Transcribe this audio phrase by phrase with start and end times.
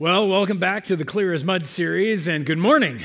[0.00, 3.00] Well, welcome back to the Clear as Mud series, and good morning.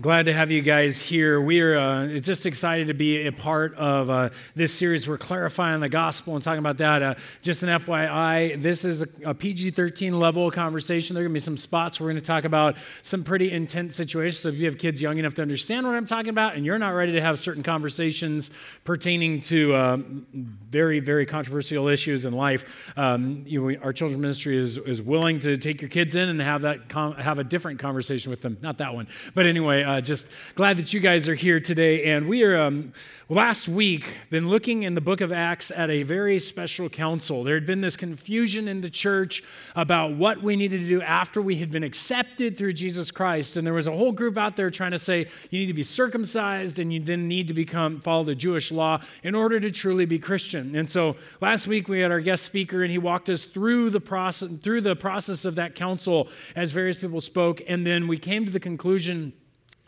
[0.00, 1.38] Glad to have you guys here.
[1.38, 5.06] We are uh, just excited to be a part of uh, this series.
[5.06, 7.02] We're clarifying the gospel and talking about that.
[7.02, 11.12] Uh, just an FYI, this is a, a PG 13 level conversation.
[11.12, 13.94] There are going to be some spots we're going to talk about some pretty intense
[13.94, 14.38] situations.
[14.38, 16.78] So if you have kids young enough to understand what I'm talking about and you're
[16.78, 18.50] not ready to have certain conversations
[18.84, 24.56] pertaining to um, very, very controversial issues in life, um, you know, our children's ministry
[24.56, 27.78] is, is willing to take your kids in and have, that com- have a different
[27.78, 28.56] conversation with them.
[28.62, 29.06] Not that one.
[29.34, 32.04] But anyway, uh, just glad that you guys are here today.
[32.12, 32.92] And we are, um,
[33.28, 37.44] last week, been looking in the book of Acts at a very special council.
[37.44, 39.42] There had been this confusion in the church
[39.76, 43.56] about what we needed to do after we had been accepted through Jesus Christ.
[43.56, 45.82] And there was a whole group out there trying to say you need to be
[45.82, 50.06] circumcised and you then need to become follow the Jewish law in order to truly
[50.06, 50.74] be Christian.
[50.74, 54.00] And so last week we had our guest speaker and he walked us through the
[54.00, 57.62] process through the process of that council as various people spoke.
[57.66, 59.32] And then we came to the conclusion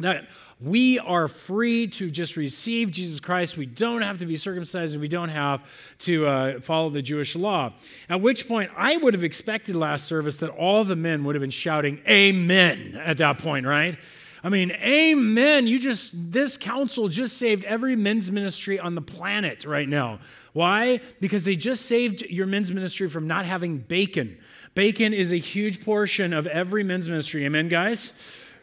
[0.00, 0.26] that
[0.60, 3.56] we are free to just receive Jesus Christ.
[3.56, 5.62] We don't have to be circumcised and we don't have
[6.00, 7.72] to uh, follow the Jewish law.
[8.08, 11.40] At which point, I would have expected last service that all the men would have
[11.40, 13.98] been shouting, Amen, at that point, right?
[14.44, 15.66] I mean, amen.
[15.66, 20.20] You just, this council just saved every men's ministry on the planet right now.
[20.52, 21.00] Why?
[21.18, 24.36] Because they just saved your men's ministry from not having bacon.
[24.74, 27.46] Bacon is a huge portion of every men's ministry.
[27.46, 28.12] Amen, guys?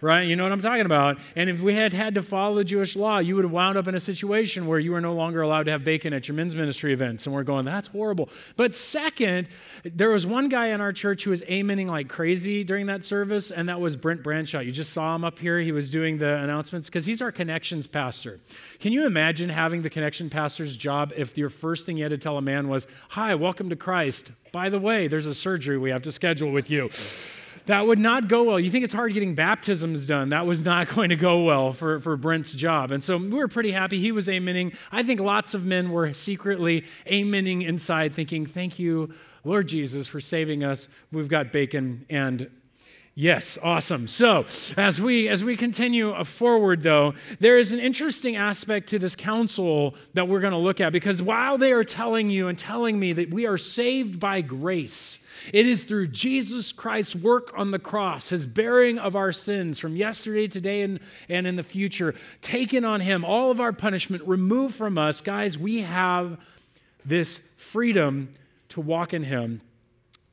[0.01, 0.27] Right?
[0.27, 1.19] You know what I'm talking about.
[1.35, 3.87] And if we had had to follow the Jewish law, you would have wound up
[3.87, 6.55] in a situation where you were no longer allowed to have bacon at your men's
[6.55, 7.25] ministry events.
[7.25, 8.29] And we're going, that's horrible.
[8.57, 9.47] But second,
[9.83, 13.51] there was one guy in our church who was amening like crazy during that service,
[13.51, 14.59] and that was Brent Bradshaw.
[14.59, 15.59] You just saw him up here.
[15.59, 18.39] He was doing the announcements because he's our connections pastor.
[18.79, 22.17] Can you imagine having the connection pastor's job if your first thing you had to
[22.17, 24.31] tell a man was, Hi, welcome to Christ.
[24.51, 26.89] By the way, there's a surgery we have to schedule with you.
[27.65, 28.59] That would not go well.
[28.59, 30.29] You think it's hard getting baptisms done.
[30.29, 32.91] That was not going to go well for, for Brent's job.
[32.91, 33.99] And so we were pretty happy.
[33.99, 34.75] He was amening.
[34.91, 39.13] I think lots of men were secretly amening inside, thinking, Thank you,
[39.43, 40.89] Lord Jesus, for saving us.
[41.11, 42.49] We've got bacon and
[43.13, 44.07] Yes, awesome.
[44.07, 44.45] So,
[44.77, 49.17] as we as we continue uh, forward though, there is an interesting aspect to this
[49.17, 52.97] council that we're going to look at because while they are telling you and telling
[52.97, 55.20] me that we are saved by grace,
[55.53, 59.95] it is through Jesus Christ's work on the cross, his bearing of our sins from
[59.95, 64.75] yesterday, today, and, and in the future, taken on him, all of our punishment removed
[64.75, 65.21] from us.
[65.21, 66.39] Guys, we have
[67.05, 68.33] this freedom
[68.69, 69.61] to walk in him.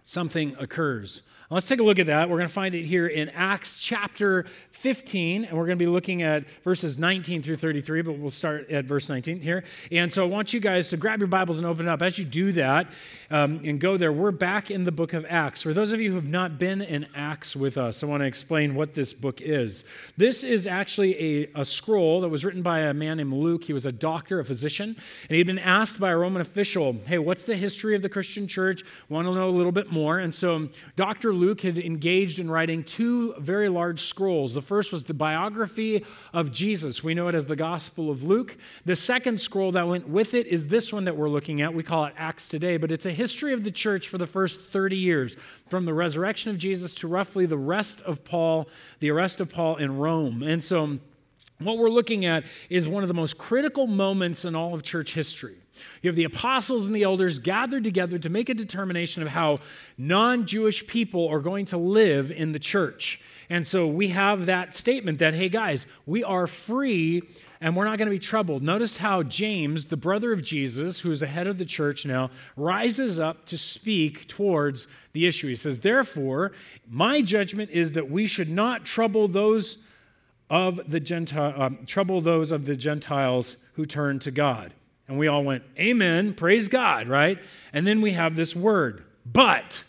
[0.03, 1.23] Something occurs.
[1.51, 2.29] Let's take a look at that.
[2.29, 5.91] We're going to find it here in Acts chapter 15, and we're going to be
[5.91, 9.65] looking at verses 19 through 33, but we'll start at verse 19 here.
[9.91, 12.03] And so I want you guys to grab your Bibles and open it up.
[12.03, 12.89] As you do that
[13.31, 15.63] um, and go there, we're back in the book of Acts.
[15.63, 18.27] For those of you who have not been in Acts with us, I want to
[18.27, 19.87] explain what this book is.
[20.19, 23.65] This is actually a, a scroll that was written by a man named Luke.
[23.65, 24.95] He was a doctor, a physician,
[25.31, 28.47] and he'd been asked by a Roman official, Hey, what's the history of the Christian
[28.47, 28.85] church?
[29.09, 30.19] Want to know a little bit more.
[30.19, 31.38] And so Dr.
[31.39, 34.53] Luke had engaged in writing two very large scrolls.
[34.53, 37.03] The first was the biography of Jesus.
[37.03, 38.57] We know it as the Gospel of Luke.
[38.85, 41.73] The second scroll that went with it is this one that we're looking at.
[41.73, 44.61] We call it Acts today, but it's a history of the church for the first
[44.61, 45.37] 30 years,
[45.69, 48.69] from the resurrection of Jesus to roughly the rest of Paul,
[49.01, 50.43] the arrest of Paul in Rome.
[50.43, 50.99] And so,
[51.61, 55.15] what we're looking at is one of the most critical moments in all of church
[55.15, 55.57] history.
[56.03, 59.59] You have the apostles and the elders gathered together to make a determination of how
[59.97, 63.21] non Jewish people are going to live in the church.
[63.51, 67.23] And so we have that statement that, hey guys, we are free
[67.61, 68.63] and we're not going to be troubled.
[68.63, 73.19] Notice how James, the brother of Jesus, who's the head of the church now, rises
[73.19, 75.49] up to speak towards the issue.
[75.49, 76.53] He says, Therefore,
[76.89, 79.79] my judgment is that we should not trouble those
[80.51, 84.73] of the Gentile, um, trouble those of the Gentiles who turn to God.
[85.09, 87.39] And we all went, Amen, praise God, right?
[87.73, 89.83] And then we have this word, but.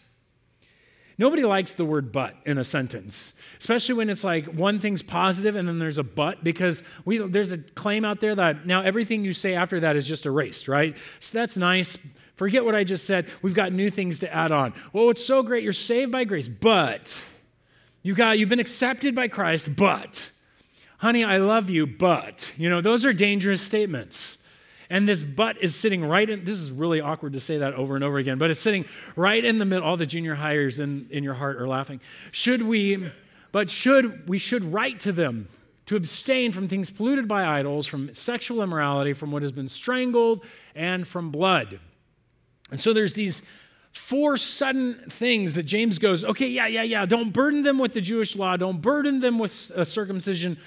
[1.18, 5.58] Nobody likes the word but in a sentence, especially when it's like one thing's positive
[5.58, 9.26] and then there's a but, because we, there's a claim out there that now everything
[9.26, 10.96] you say after that is just erased, right?
[11.20, 11.98] So that's nice.
[12.38, 13.28] Forget what I just said.
[13.42, 14.74] We've got new things to add on.
[14.94, 15.62] Well, it's so great.
[15.62, 17.20] You're saved by grace, but
[18.02, 20.32] you got, you've been accepted by Christ, but
[21.00, 24.38] honey, I love you, but, you know, those are dangerous statements.
[24.90, 27.96] And this butt is sitting right in, this is really awkward to say that over
[27.96, 29.88] and over again, but it's sitting right in the middle.
[29.88, 32.02] All the junior highers in, in your heart are laughing.
[32.32, 33.08] Should we,
[33.52, 35.48] but should, we should write to them
[35.86, 40.44] to abstain from things polluted by idols, from sexual immorality, from what has been strangled,
[40.76, 41.80] and from blood.
[42.72, 43.44] And so there's these
[43.92, 48.02] four sudden things that James goes, okay, yeah, yeah, yeah, don't burden them with the
[48.02, 50.58] Jewish law, don't burden them with uh, circumcision.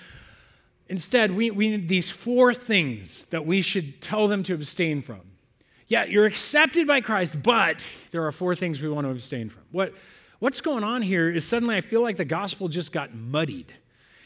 [0.92, 5.22] Instead, we, we need these four things that we should tell them to abstain from.
[5.88, 7.80] Yeah, you're accepted by Christ, but
[8.10, 9.62] there are four things we want to abstain from.
[9.70, 9.94] What,
[10.38, 13.72] what's going on here is suddenly I feel like the gospel just got muddied.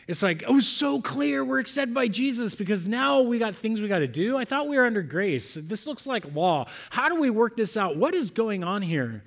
[0.08, 1.44] It's like, oh, so clear.
[1.44, 4.36] We're accepted by Jesus because now we got things we got to do.
[4.36, 5.54] I thought we were under grace.
[5.54, 6.66] This looks like law.
[6.90, 7.96] How do we work this out?
[7.96, 9.22] What is going on here?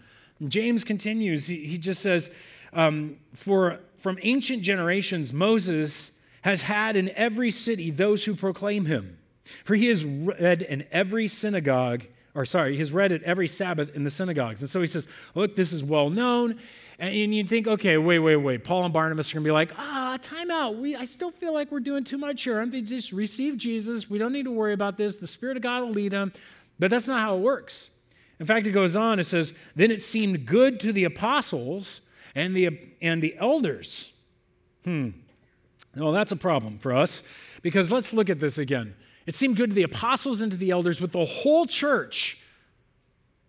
[0.46, 1.48] James continues.
[1.48, 2.32] He, he just says,
[2.74, 9.18] um, for from ancient generations, Moses has had in every city those who proclaim him.
[9.64, 12.04] For he is read in every synagogue,
[12.36, 14.62] or sorry, he's read at every Sabbath in the synagogues.
[14.62, 16.60] And so he says, look, this is well known.
[17.00, 18.64] And you think, okay, wait, wait, wait.
[18.66, 20.76] Paul and Barnabas are going to be like, ah, time out.
[20.76, 22.58] We, I still feel like we're doing too much here.
[22.58, 24.10] Aren't they just receive Jesus?
[24.10, 25.16] We don't need to worry about this.
[25.16, 26.34] The Spirit of God will lead them.
[26.78, 27.90] But that's not how it works.
[28.40, 32.02] In fact, it goes on, it says, then it seemed good to the apostles
[32.36, 34.14] and the, and the elders.
[34.86, 35.10] Hmm.
[35.96, 37.24] Well, that's a problem for us
[37.62, 38.96] because let's look at this again.
[39.26, 42.42] It seemed good to the apostles and to the elders with the whole church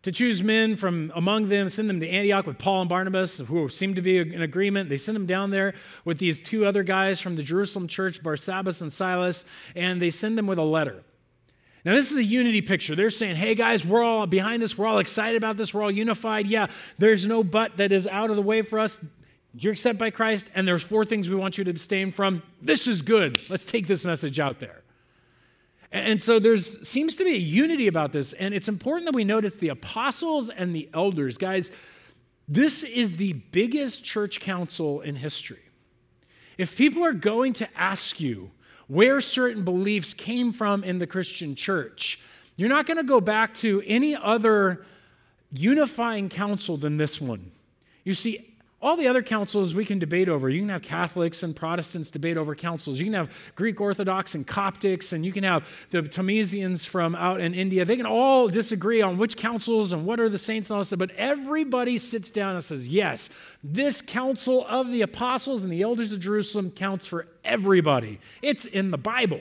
[0.03, 3.69] to choose men from among them, send them to Antioch with Paul and Barnabas, who
[3.69, 4.89] seemed to be in agreement.
[4.89, 8.81] They send them down there with these two other guys from the Jerusalem church, Barsabbas
[8.81, 9.45] and Silas,
[9.75, 11.03] and they send them with a letter.
[11.85, 12.95] Now, this is a unity picture.
[12.95, 14.77] They're saying, hey guys, we're all behind this.
[14.77, 15.73] We're all excited about this.
[15.73, 16.47] We're all unified.
[16.47, 16.67] Yeah,
[16.99, 19.05] there's no but that is out of the way for us.
[19.55, 22.43] You're accepted by Christ, and there's four things we want you to abstain from.
[22.63, 23.41] This is good.
[23.51, 24.83] Let's take this message out there.
[25.93, 28.33] And so there seems to be a unity about this.
[28.35, 31.37] And it's important that we notice the apostles and the elders.
[31.37, 31.73] Guys,
[32.47, 35.63] this is the biggest church council in history.
[36.59, 38.51] If people are going to ask you
[38.87, 42.21] where certain beliefs came from in the Christian church,
[42.57, 44.85] you're not going to go back to any other
[45.53, 47.51] unifying council than this one.
[48.05, 48.50] You see,
[48.83, 50.49] all the other councils we can debate over.
[50.49, 52.99] You can have Catholics and Protestants debate over councils.
[52.99, 57.43] You can have Greek Orthodox and Coptics, and you can have the Thomisans from out
[57.43, 57.85] in India.
[57.85, 60.89] They can all disagree on which councils and what are the saints and all this
[60.89, 63.29] stuff, but everybody sits down and says, yes,
[63.63, 68.19] this council of the apostles and the elders of Jerusalem counts for everybody.
[68.41, 69.41] It's in the Bible.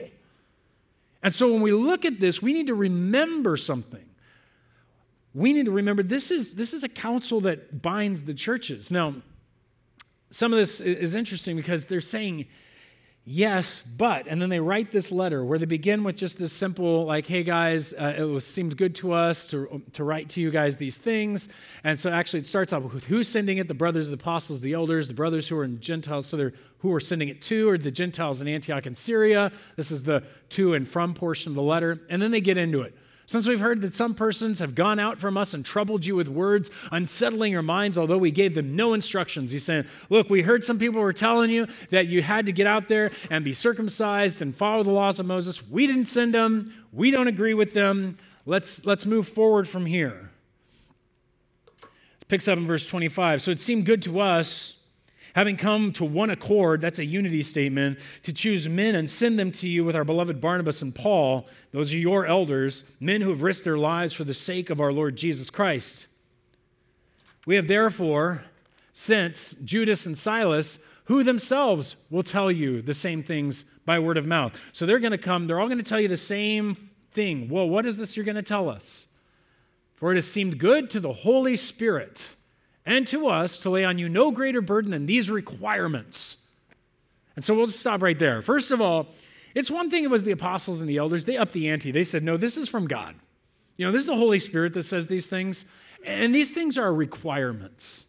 [1.22, 4.04] And so when we look at this, we need to remember something
[5.34, 9.14] we need to remember this is this is a council that binds the churches now
[10.30, 12.46] some of this is interesting because they're saying
[13.24, 17.04] yes, but, and then they write this letter where they begin with just this simple,
[17.04, 20.50] like, hey guys, uh, it was, seemed good to us to, to write to you
[20.50, 21.48] guys these things.
[21.84, 24.72] And so actually it starts off with who's sending it the brothers, the apostles, the
[24.72, 26.26] elders, the brothers who are in Gentiles.
[26.26, 29.52] So they're who are sending it to, or the Gentiles in Antioch and Syria.
[29.76, 32.00] This is the to and from portion of the letter.
[32.08, 32.96] And then they get into it.
[33.30, 36.26] Since we've heard that some persons have gone out from us and troubled you with
[36.26, 39.52] words, unsettling your minds, although we gave them no instructions.
[39.52, 42.66] He's saying, Look, we heard some people were telling you that you had to get
[42.66, 45.64] out there and be circumcised and follow the laws of Moses.
[45.64, 46.74] We didn't send them.
[46.92, 48.18] We don't agree with them.
[48.46, 50.32] Let's, let's move forward from here.
[52.20, 53.42] It picks up in verse 25.
[53.42, 54.79] So it seemed good to us
[55.34, 59.52] having come to one accord, that's a unity statement, to choose men and send them
[59.52, 61.46] to you with our beloved Barnabas and Paul.
[61.72, 64.92] Those are your elders, men who have risked their lives for the sake of our
[64.92, 66.06] Lord Jesus Christ.
[67.46, 68.44] We have therefore
[68.92, 74.26] sent Judas and Silas, who themselves will tell you the same things by word of
[74.26, 74.56] mouth.
[74.72, 77.48] So they're going to come, they're all going to tell you the same thing.
[77.48, 79.08] Well, what is this you're going to tell us?
[79.94, 82.34] For it has seemed good to the Holy Spirit
[82.90, 86.44] and to us to lay on you no greater burden than these requirements.
[87.36, 88.42] And so we'll just stop right there.
[88.42, 89.06] First of all,
[89.54, 91.92] it's one thing it was the apostles and the elders, they upped the ante.
[91.92, 93.14] They said, no, this is from God.
[93.76, 95.66] You know, this is the Holy Spirit that says these things,
[96.04, 98.06] and these things are requirements.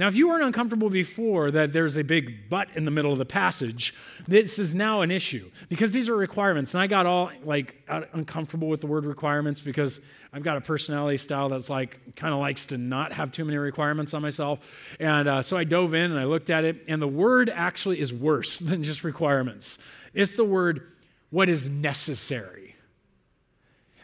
[0.00, 3.18] Now, if you weren't uncomfortable before that there's a big but in the middle of
[3.18, 3.94] the passage,
[4.26, 6.72] this is now an issue because these are requirements.
[6.72, 10.00] And I got all like uncomfortable with the word requirements because
[10.32, 13.58] I've got a personality style that's like kind of likes to not have too many
[13.58, 14.66] requirements on myself.
[14.98, 18.00] And uh, so I dove in and I looked at it, and the word actually
[18.00, 19.80] is worse than just requirements.
[20.14, 20.86] It's the word
[21.28, 22.69] what is necessary.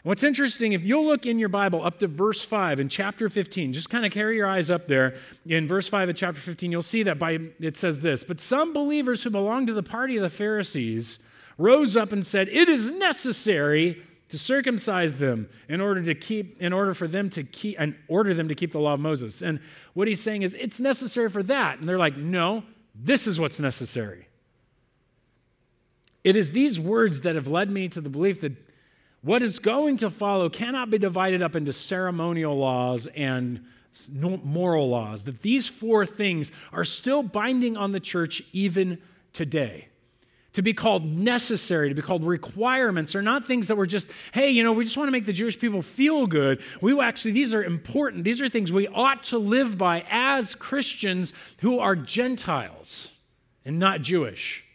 [0.07, 3.73] What's interesting, if you'll look in your Bible up to verse 5 in chapter 15,
[3.73, 5.15] just kind of carry your eyes up there.
[5.45, 8.71] In verse 5 of chapter 15, you'll see that by it says this But some
[8.71, 11.19] believers who belonged to the party of the Pharisees
[11.57, 16.71] rose up and said, It is necessary to circumcise them in order to keep in
[16.71, 19.41] order for them to keep and order them to keep the law of Moses.
[19.41, 19.59] And
[19.93, 21.79] what he's saying is it's necessary for that.
[21.79, 22.63] And they're like, "No,
[22.95, 24.29] this is what's necessary."
[26.23, 28.66] It is these words that have led me to the belief that
[29.21, 33.65] what is going to follow cannot be divided up into ceremonial laws and
[34.43, 38.99] moral laws, that these four things are still binding on the church even
[39.33, 39.87] today.
[40.53, 44.49] To be called necessary, to be called requirements, are not things that were just, hey,
[44.49, 46.61] you know, we just want to make the Jewish people feel good.
[46.81, 48.23] We actually, these are important.
[48.23, 53.11] These are things we ought to live by as Christians who are Gentiles
[53.65, 54.65] and not Jewish.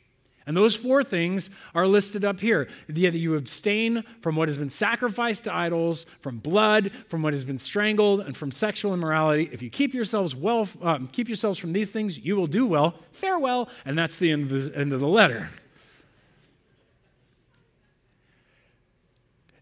[0.47, 2.69] And those four things are listed up here.
[2.89, 7.45] That you abstain from what has been sacrificed to idols, from blood, from what has
[7.45, 9.49] been strangled, and from sexual immorality.
[9.53, 12.95] If you keep yourselves well, um, keep yourselves from these things, you will do well.
[13.13, 13.69] Farewell.
[13.85, 15.51] And that's the end of the, end of the letter.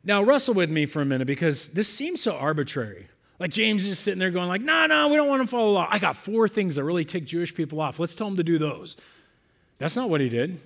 [0.02, 3.08] Now, wrestle with me for a minute because this seems so arbitrary.
[3.38, 5.88] Like James is sitting there going like, no, no, we don't want to follow law.
[5.90, 7.99] I got four things that really tick Jewish people off.
[7.99, 8.96] Let's tell them to do those.
[9.78, 10.60] That's not what he did.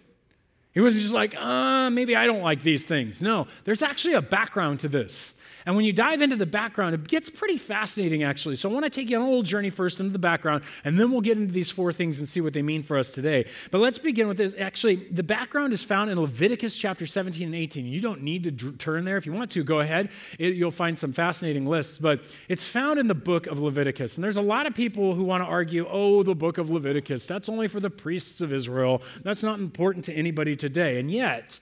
[0.75, 3.23] He wasn't just like, uh, maybe I don't like these things.
[3.23, 5.35] No, there's actually a background to this.
[5.67, 8.57] And when you dive into the background, it gets pretty fascinating, actually.
[8.57, 10.99] So I want to take you on a little journey first into the background, and
[10.99, 13.47] then we'll get into these four things and see what they mean for us today.
[13.71, 14.55] But let's begin with this.
[14.59, 17.87] Actually, the background is found in Leviticus chapter 17 and 18.
[17.87, 19.17] You don't need to d- turn there.
[19.17, 20.11] If you want to, go ahead.
[20.39, 21.99] It, you'll find some fascinating lists.
[21.99, 24.17] But it's found in the book of Leviticus.
[24.17, 27.27] And there's a lot of people who want to argue, oh, the book of Leviticus,
[27.27, 29.03] that's only for the priests of Israel.
[29.23, 31.01] That's not important to anybody today.
[31.01, 31.61] And yet,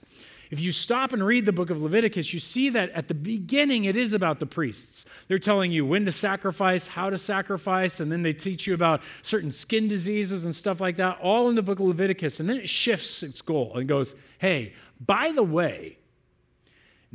[0.51, 3.85] if you stop and read the book of Leviticus, you see that at the beginning
[3.85, 5.05] it is about the priests.
[5.27, 9.01] They're telling you when to sacrifice, how to sacrifice, and then they teach you about
[9.21, 12.39] certain skin diseases and stuff like that, all in the book of Leviticus.
[12.39, 14.73] And then it shifts its goal and goes, hey,
[15.05, 15.97] by the way,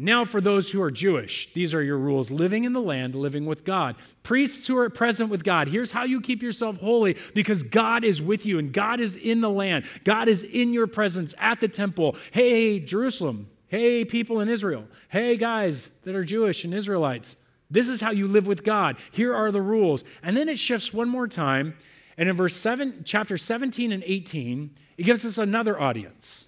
[0.01, 3.47] now, for those who are Jewish, these are your rules living in the land, living
[3.47, 3.97] with God.
[4.23, 8.23] Priests who are present with God, here's how you keep yourself holy because God is
[8.23, 9.87] with you and God is in the land.
[10.05, 12.15] God is in your presence at the temple.
[12.31, 13.51] Hey, Jerusalem.
[13.67, 14.85] Hey, people in Israel.
[15.09, 17.37] Hey, guys that are Jewish and Israelites.
[17.69, 18.99] This is how you live with God.
[19.11, 20.05] Here are the rules.
[20.23, 21.75] And then it shifts one more time.
[22.17, 26.47] And in verse 7, chapter 17 and 18, it gives us another audience.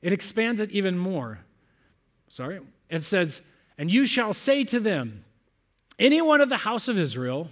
[0.00, 1.40] It expands it even more
[2.30, 3.42] sorry, it says,
[3.76, 5.24] And you shall say to them,
[5.98, 7.50] Anyone of the house of Israel,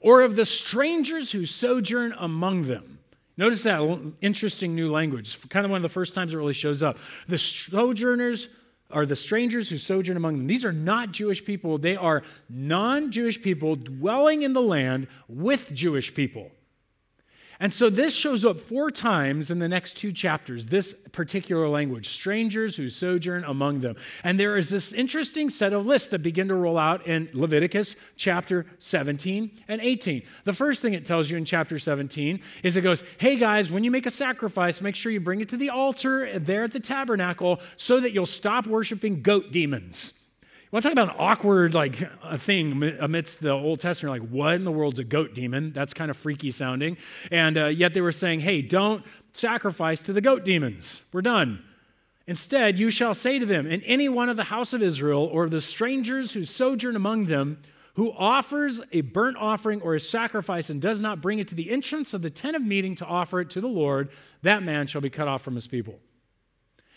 [0.00, 2.98] or of the strangers who sojourn among them.
[3.36, 6.82] Notice that interesting new language, kind of one of the first times it really shows
[6.82, 6.98] up.
[7.28, 8.48] The sojourners
[8.90, 10.46] are the strangers who sojourn among them.
[10.46, 15.72] These are not Jewish people, they are non Jewish people dwelling in the land with
[15.72, 16.50] Jewish people.
[17.60, 22.08] And so this shows up four times in the next two chapters, this particular language
[22.08, 23.96] strangers who sojourn among them.
[24.24, 27.96] And there is this interesting set of lists that begin to roll out in Leviticus
[28.16, 30.22] chapter 17 and 18.
[30.44, 33.84] The first thing it tells you in chapter 17 is it goes, Hey guys, when
[33.84, 36.80] you make a sacrifice, make sure you bring it to the altar there at the
[36.80, 40.19] tabernacle so that you'll stop worshiping goat demons.
[40.70, 44.20] Want to talk about an awkward like a thing amidst the Old Testament?
[44.20, 45.72] Like, what in the world's a goat demon?
[45.72, 46.96] That's kind of freaky sounding.
[47.32, 51.02] And uh, yet they were saying, hey, don't sacrifice to the goat demons.
[51.12, 51.64] We're done.
[52.28, 55.48] Instead, you shall say to them, in any one of the house of Israel or
[55.48, 57.60] the strangers who sojourn among them,
[57.94, 61.72] who offers a burnt offering or a sacrifice and does not bring it to the
[61.72, 64.10] entrance of the tent of meeting to offer it to the Lord,
[64.42, 65.98] that man shall be cut off from his people.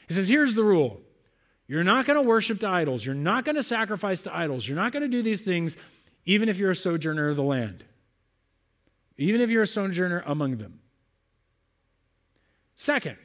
[0.08, 1.02] He says, here's the rule
[1.68, 3.06] you're not going to worship to idols.
[3.06, 4.68] You're not going to sacrifice to idols.
[4.68, 5.78] You're not going to do these things,
[6.26, 7.84] even if you're a sojourner of the land,
[9.18, 10.80] even if you're a sojourner among them.
[12.76, 13.18] Second,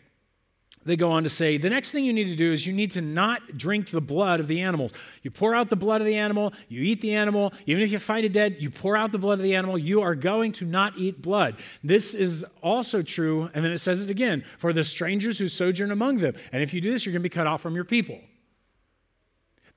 [0.85, 2.93] they go on to say the next thing you need to do is you need
[2.93, 4.93] to not drink the blood of the animals.
[5.23, 7.99] You pour out the blood of the animal, you eat the animal, even if you
[7.99, 9.77] find it dead, you pour out the blood of the animal.
[9.77, 11.57] You are going to not eat blood.
[11.85, 15.91] This is also true, and then it says it again for the strangers who sojourn
[15.91, 16.35] among them.
[16.53, 18.21] And if you do this, you're going to be cut off from your people.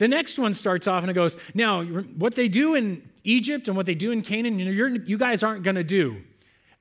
[0.01, 3.77] The next one starts off and it goes, Now, what they do in Egypt and
[3.77, 6.24] what they do in Canaan, you guys aren't going to do.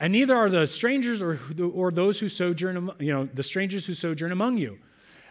[0.00, 1.39] And neither are the strangers or,
[1.75, 4.79] or those who sojourn, you know, the strangers who sojourn among you.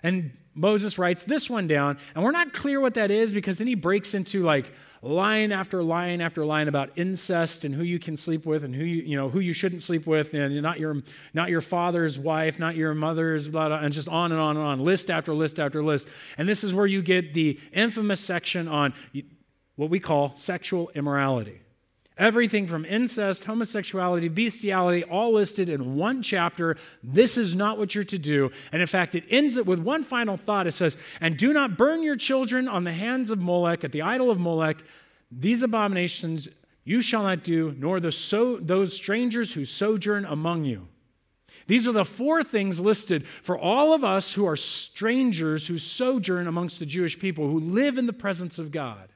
[0.03, 3.67] And Moses writes this one down, and we're not clear what that is because then
[3.67, 8.17] he breaks into like line after line after line about incest and who you can
[8.17, 11.01] sleep with and who you, you know, who you shouldn't sleep with, and not your,
[11.33, 14.65] not your father's wife, not your mother's, blah, blah, and just on and on and
[14.65, 16.09] on, list after list after list.
[16.37, 18.93] And this is where you get the infamous section on
[19.77, 21.61] what we call sexual immorality.
[22.19, 26.75] Everything from incest, homosexuality, bestiality, all listed in one chapter.
[27.01, 28.51] This is not what you're to do.
[28.73, 30.67] And in fact, it ends it with one final thought.
[30.67, 34.01] It says, And do not burn your children on the hands of Molech, at the
[34.01, 34.83] idol of Molech.
[35.31, 36.49] These abominations
[36.83, 40.89] you shall not do, nor the so, those strangers who sojourn among you.
[41.67, 46.47] These are the four things listed for all of us who are strangers who sojourn
[46.47, 49.07] amongst the Jewish people, who live in the presence of God.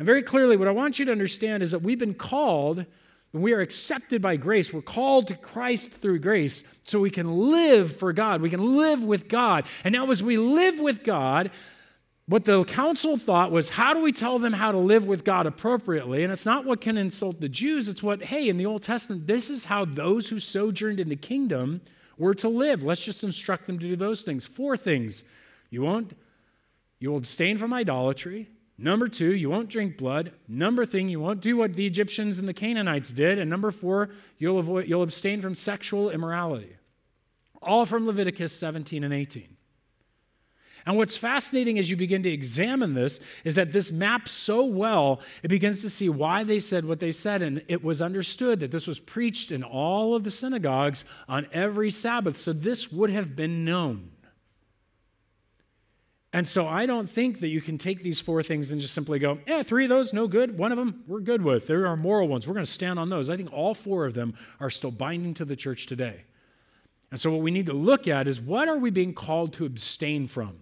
[0.00, 2.86] And very clearly, what I want you to understand is that we've been called
[3.32, 7.50] when we are accepted by grace, we're called to Christ through grace so we can
[7.50, 8.40] live for God.
[8.40, 9.66] We can live with God.
[9.84, 11.50] And now, as we live with God,
[12.24, 15.46] what the council thought was how do we tell them how to live with God
[15.46, 16.24] appropriately?
[16.24, 19.26] And it's not what can insult the Jews, it's what, hey, in the Old Testament,
[19.26, 21.82] this is how those who sojourned in the kingdom
[22.16, 22.82] were to live.
[22.82, 24.46] Let's just instruct them to do those things.
[24.46, 25.24] Four things.
[25.68, 26.16] You won't,
[27.00, 28.48] you'll abstain from idolatry.
[28.82, 30.32] Number two, you won't drink blood.
[30.48, 33.38] Number thing, you won't do what the Egyptians and the Canaanites did.
[33.38, 34.08] And number four,
[34.38, 36.76] you'll, avoid, you'll abstain from sexual immorality.
[37.60, 39.54] All from Leviticus 17 and 18.
[40.86, 45.20] And what's fascinating as you begin to examine this is that this maps so well,
[45.42, 47.42] it begins to see why they said what they said.
[47.42, 51.90] And it was understood that this was preached in all of the synagogues on every
[51.90, 52.38] Sabbath.
[52.38, 54.09] So this would have been known.
[56.32, 59.18] And so I don't think that you can take these four things and just simply
[59.18, 60.56] go, yeah, three of those, no good.
[60.56, 61.66] One of them, we're good with.
[61.66, 62.46] There are moral ones.
[62.46, 63.28] We're going to stand on those.
[63.28, 66.22] I think all four of them are still binding to the church today.
[67.10, 69.66] And so what we need to look at is what are we being called to
[69.66, 70.56] abstain from?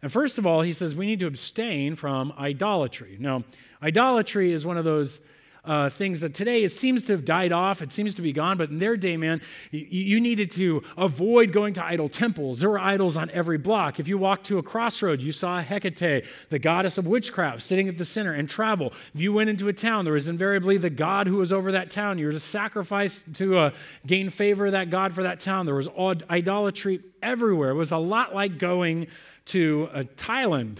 [0.00, 3.18] And first of all, he says we need to abstain from idolatry.
[3.20, 3.44] Now,
[3.82, 5.20] idolatry is one of those
[5.64, 8.56] uh, things that today it seems to have died off, it seems to be gone,
[8.56, 9.40] but in their day, man,
[9.70, 12.60] you, you needed to avoid going to idol temples.
[12.60, 14.00] There were idols on every block.
[14.00, 17.98] If you walked to a crossroad, you saw Hecate, the goddess of witchcraft, sitting at
[17.98, 18.92] the center and travel.
[19.14, 21.90] If you went into a town, there was invariably the god who was over that
[21.90, 22.18] town.
[22.18, 23.70] You were to sacrifice to uh,
[24.06, 25.66] gain favor of that god for that town.
[25.66, 25.88] There was
[26.30, 27.70] idolatry everywhere.
[27.70, 29.08] It was a lot like going
[29.46, 30.78] to uh, Thailand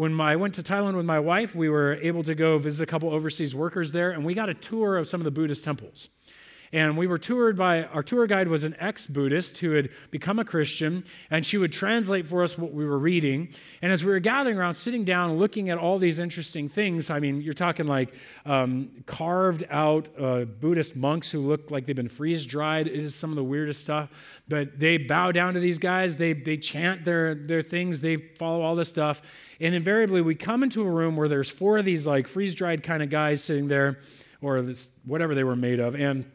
[0.00, 2.82] when my, I went to Thailand with my wife, we were able to go visit
[2.82, 5.62] a couple overseas workers there, and we got a tour of some of the Buddhist
[5.62, 6.08] temples.
[6.72, 10.38] And we were toured by, our tour guide was an ex Buddhist who had become
[10.38, 13.48] a Christian, and she would translate for us what we were reading.
[13.82, 17.18] And as we were gathering around, sitting down, looking at all these interesting things, I
[17.18, 18.14] mean, you're talking like
[18.46, 22.86] um, carved out uh, Buddhist monks who look like they've been freeze dried.
[22.86, 24.08] It is some of the weirdest stuff.
[24.46, 28.62] But they bow down to these guys, they, they chant their, their things, they follow
[28.62, 29.22] all this stuff.
[29.60, 32.84] And invariably, we come into a room where there's four of these like freeze dried
[32.84, 33.98] kind of guys sitting there,
[34.40, 35.94] or this, whatever they were made of.
[35.94, 36.30] And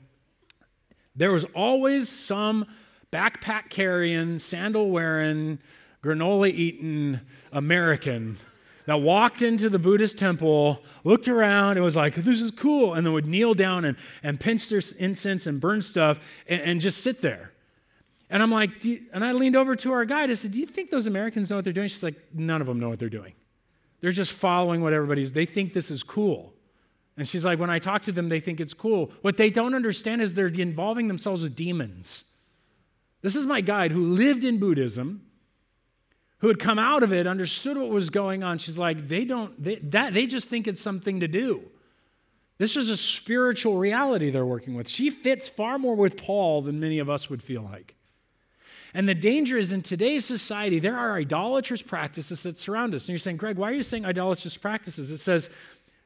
[1.15, 2.65] there was always some
[3.11, 5.59] backpack carrying, sandal wearing,
[6.03, 7.19] granola eating
[7.51, 8.37] American
[8.85, 13.05] that walked into the Buddhist temple, looked around, and was like, this is cool, and
[13.05, 17.01] then would kneel down and, and pinch their incense and burn stuff and, and just
[17.01, 17.51] sit there.
[18.29, 20.29] And I'm like, and I leaned over to our guide.
[20.29, 21.87] I said, Do you think those Americans know what they're doing?
[21.87, 23.33] She's like, None of them know what they're doing.
[24.01, 26.54] They're just following what everybody's, they think this is cool.
[27.17, 29.11] And she's like, when I talk to them, they think it's cool.
[29.21, 32.25] What they don't understand is they're involving themselves with demons.
[33.21, 35.25] This is my guide who lived in Buddhism,
[36.39, 38.57] who had come out of it, understood what was going on.
[38.57, 41.63] She's like, they don't, they, that, they just think it's something to do.
[42.57, 44.87] This is a spiritual reality they're working with.
[44.87, 47.95] She fits far more with Paul than many of us would feel like.
[48.93, 53.03] And the danger is in today's society, there are idolatrous practices that surround us.
[53.03, 55.11] And you're saying, Greg, why are you saying idolatrous practices?
[55.11, 55.49] It says,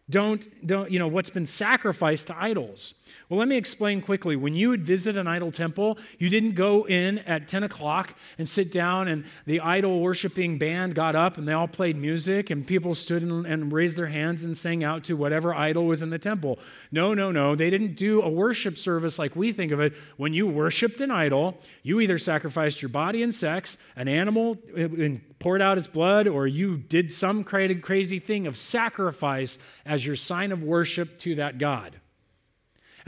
[0.10, 2.95] don't, don't, you know, what's been sacrificed to idols.
[3.30, 4.36] Well, let me explain quickly.
[4.36, 8.48] When you would visit an idol temple, you didn't go in at 10 o'clock and
[8.48, 12.65] sit down, and the idol worshiping band got up and they all played music, and
[12.65, 16.17] people stood and, raised their hands and sang out to whatever idol was in the
[16.17, 16.58] temple.
[16.91, 17.56] No, no, no.
[17.56, 19.93] They didn't do a worship service like we think of it.
[20.17, 24.82] When you worshiped an idol, you either sacrificed your body and sex, an animal, uh,
[24.82, 30.15] and poured out its blood, or you did some crazy thing of sacrifice as your
[30.15, 32.00] sign of worship to that God.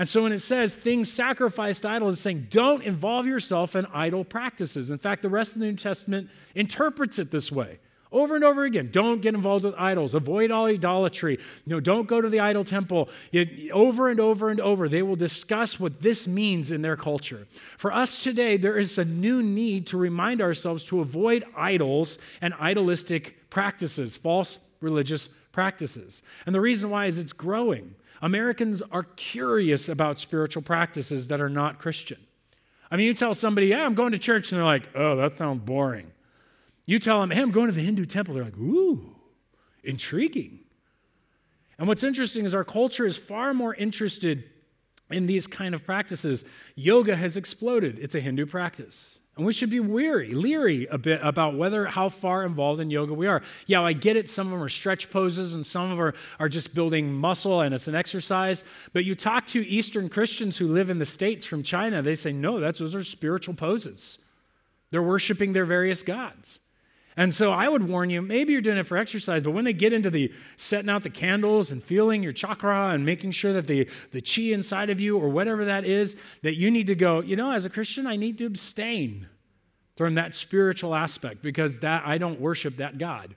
[0.01, 3.85] And so when it says things sacrificed to idols, it's saying don't involve yourself in
[3.93, 4.89] idol practices.
[4.89, 7.77] In fact, the rest of the New Testament interprets it this way.
[8.11, 10.15] Over and over again, don't get involved with idols.
[10.15, 11.37] Avoid all idolatry.
[11.67, 13.09] Know, don't go to the idol temple.
[13.71, 17.45] over and over and over, they will discuss what this means in their culture.
[17.77, 22.55] For us today, there is a new need to remind ourselves to avoid idols and
[22.55, 26.23] idolistic practices, false religious practices.
[26.47, 27.93] And the reason why is it's growing.
[28.21, 32.19] Americans are curious about spiritual practices that are not Christian.
[32.91, 35.37] I mean, you tell somebody, yeah, I'm going to church, and they're like, oh, that
[35.37, 36.11] sounds boring.
[36.85, 39.15] You tell them, hey, I'm going to the Hindu temple, they're like, ooh,
[39.83, 40.59] intriguing.
[41.79, 44.43] And what's interesting is our culture is far more interested
[45.09, 46.45] in these kind of practices.
[46.75, 49.19] Yoga has exploded, it's a Hindu practice.
[49.37, 53.13] And we should be weary, leery a bit about whether how far involved in yoga
[53.13, 53.41] we are.
[53.65, 54.27] Yeah, I get it.
[54.27, 57.61] Some of them are stretch poses and some of them are, are just building muscle
[57.61, 58.65] and it's an exercise.
[58.91, 62.33] But you talk to Eastern Christians who live in the States from China, they say,
[62.33, 64.19] no, that's, those are spiritual poses.
[64.91, 66.59] They're worshiping their various gods.
[67.17, 69.73] And so I would warn you, maybe you're doing it for exercise, but when they
[69.73, 73.67] get into the setting out the candles and feeling your chakra and making sure that
[73.67, 77.21] the, the chi inside of you or whatever that is, that you need to go,
[77.21, 79.27] you know, as a Christian, I need to abstain
[79.95, 83.35] from that spiritual aspect because that I don't worship that God.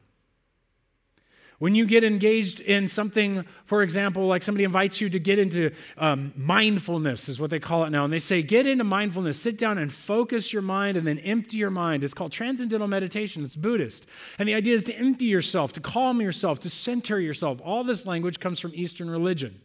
[1.64, 5.70] When you get engaged in something, for example, like somebody invites you to get into
[5.96, 9.56] um, mindfulness, is what they call it now, and they say, get into mindfulness, sit
[9.56, 12.04] down and focus your mind and then empty your mind.
[12.04, 14.04] It's called transcendental meditation, it's Buddhist.
[14.38, 17.62] And the idea is to empty yourself, to calm yourself, to center yourself.
[17.64, 19.58] All this language comes from Eastern religion.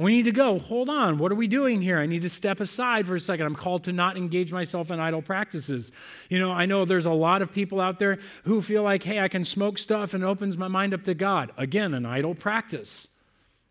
[0.00, 1.98] We need to go, hold on, what are we doing here?
[1.98, 3.44] I need to step aside for a second.
[3.44, 5.92] I'm called to not engage myself in idol practices.
[6.30, 9.20] You know, I know there's a lot of people out there who feel like, hey,
[9.20, 11.52] I can smoke stuff and opens my mind up to God.
[11.58, 13.08] Again, an idol practice.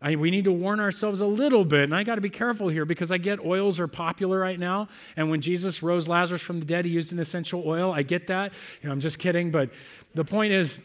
[0.04, 2.70] I, we need to warn ourselves a little bit, and I got to be careful
[2.70, 4.88] here because I get oils are popular right now.
[5.18, 7.92] And when Jesus rose Lazarus from the dead, he used an essential oil.
[7.92, 8.54] I get that.
[8.84, 9.72] You know, I'm just kidding, but
[10.14, 10.82] the point is,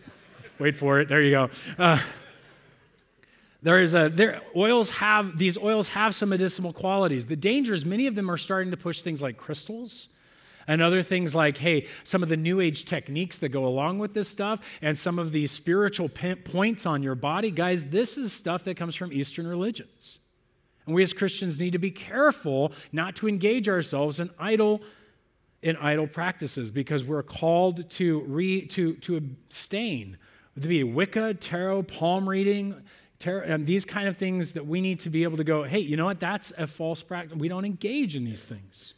[0.58, 1.08] wait for it.
[1.08, 1.50] There you go.
[1.78, 1.98] Uh,
[3.64, 7.26] there is a there oils have these oils have some medicinal qualities.
[7.26, 10.08] The danger is many of them are starting to push things like crystals
[10.66, 14.12] and other things like hey some of the new age techniques that go along with
[14.12, 16.10] this stuff and some of these spiritual
[16.44, 20.20] points on your body guys this is stuff that comes from eastern religions
[20.86, 24.80] and we as christians need to be careful not to engage ourselves in idol
[25.60, 30.16] in idol practices because we're called to re to to abstain
[30.54, 32.74] to be wicca tarot palm reading
[33.24, 35.80] ter- um, these kind of things that we need to be able to go, hey,
[35.80, 36.20] you know what?
[36.20, 37.36] That's a false practice.
[37.36, 38.94] We don't engage in these things.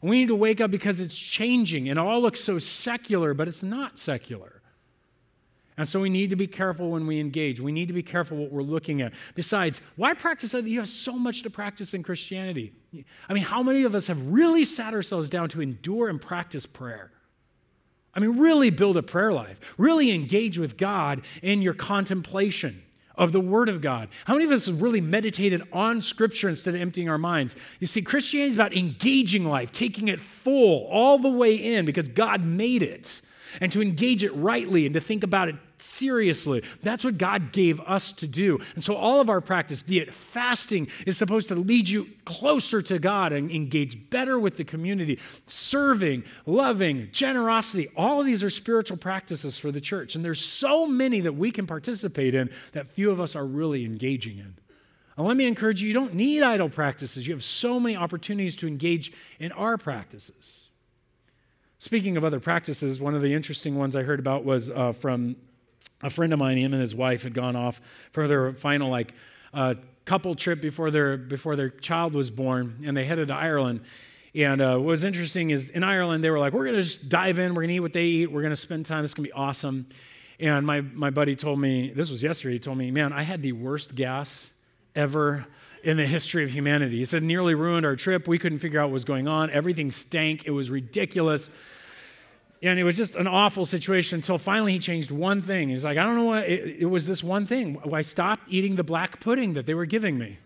[0.00, 3.48] And we need to wake up because it's changing it all looks so secular, but
[3.48, 4.62] it's not secular.
[5.76, 7.60] And so we need to be careful when we engage.
[7.60, 9.12] We need to be careful what we're looking at.
[9.34, 10.64] Besides, why practice that?
[10.64, 12.72] You have so much to practice in Christianity.
[13.28, 16.66] I mean, how many of us have really sat ourselves down to endure and practice
[16.66, 17.10] prayer?
[18.14, 22.82] I mean, really build a prayer life, really engage with God in your contemplation
[23.16, 24.08] of the Word of God?
[24.24, 27.56] How many of us have really meditated on Scripture instead of emptying our minds?
[27.80, 32.08] You see, Christianity is about engaging life, taking it full, all the way in, because
[32.08, 33.22] God made it
[33.60, 36.62] and to engage it rightly and to think about it seriously.
[36.82, 38.60] That's what God gave us to do.
[38.74, 42.80] And so, all of our practice, be it fasting, is supposed to lead you closer
[42.82, 45.18] to God and engage better with the community.
[45.46, 50.14] Serving, loving, generosity, all of these are spiritual practices for the church.
[50.14, 53.84] And there's so many that we can participate in that few of us are really
[53.84, 54.54] engaging in.
[55.16, 57.26] And let me encourage you, you don't need idol practices.
[57.26, 60.68] You have so many opportunities to engage in our practices.
[61.78, 65.36] Speaking of other practices, one of the interesting ones I heard about was uh, from
[66.02, 66.56] a friend of mine.
[66.58, 67.80] Him and his wife had gone off
[68.12, 69.14] for their final like
[69.54, 73.80] uh, couple trip before their before their child was born, and they headed to Ireland.
[74.34, 77.08] And uh, what was interesting is in Ireland, they were like, "We're going to just
[77.08, 77.54] dive in.
[77.54, 78.32] We're going to eat what they eat.
[78.32, 79.02] We're going to spend time.
[79.02, 79.86] This is going to be awesome."
[80.40, 82.54] And my my buddy told me this was yesterday.
[82.54, 84.52] He told me, "Man, I had the worst gas
[84.94, 85.46] ever."
[85.84, 86.98] in the history of humanity.
[86.98, 88.28] He said, nearly ruined our trip.
[88.28, 89.50] We couldn't figure out what was going on.
[89.50, 90.46] Everything stank.
[90.46, 91.50] It was ridiculous.
[92.62, 95.70] And it was just an awful situation until finally he changed one thing.
[95.70, 97.80] He's like, I don't know what, it, it was this one thing.
[97.92, 100.38] I stopped eating the black pudding that they were giving me.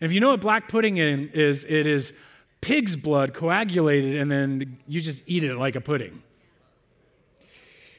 [0.00, 2.14] And if you know what black pudding is, it is
[2.62, 6.22] pig's blood coagulated, and then you just eat it like a pudding.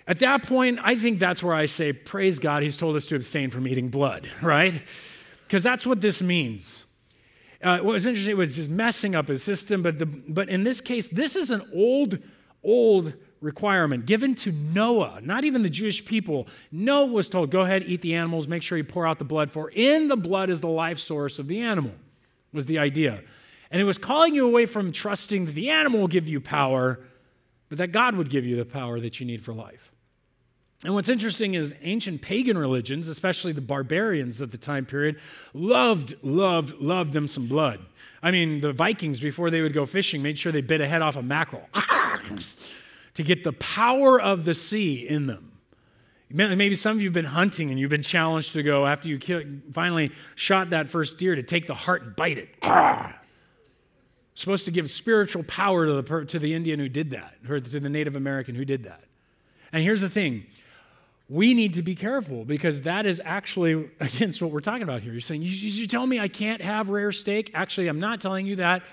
[0.08, 3.16] At that point, I think that's where I say, Praise God, He's told us to
[3.16, 4.82] abstain from eating blood, right?
[5.48, 6.86] because that's what this means.
[7.64, 10.82] Uh, what was interesting was just messing up his system, but, the, but in this
[10.82, 12.20] case, this is an old,
[12.64, 13.14] old
[13.46, 16.48] requirement given to Noah, not even the Jewish people.
[16.72, 19.52] Noah was told, go ahead, eat the animals, make sure you pour out the blood,
[19.52, 21.92] for in the blood is the life source of the animal,
[22.52, 23.22] was the idea.
[23.72, 27.00] And it was calling you away from trusting that the animal will give you power,
[27.70, 29.92] but that God would give you the power that you need for life.
[30.84, 35.20] And what's interesting is ancient pagan religions, especially the barbarians of the time period,
[35.54, 37.80] loved, loved, loved them some blood.
[38.22, 41.02] I mean, the Vikings, before they would go fishing, made sure they bit a head
[41.02, 41.70] off a mackerel
[43.16, 45.52] to get the power of the sea in them.
[46.30, 49.18] Maybe some of you have been hunting and you've been challenged to go after you
[49.18, 52.50] kill, finally shot that first deer to take the heart and bite it.
[54.34, 57.80] Supposed to give spiritual power to the, to the Indian who did that, or to
[57.80, 59.04] the Native American who did that.
[59.72, 60.46] And here's the thing
[61.30, 65.12] we need to be careful because that is actually against what we're talking about here.
[65.12, 67.52] You're saying, you, you tell me I can't have rare steak?
[67.54, 68.84] Actually, I'm not telling you that.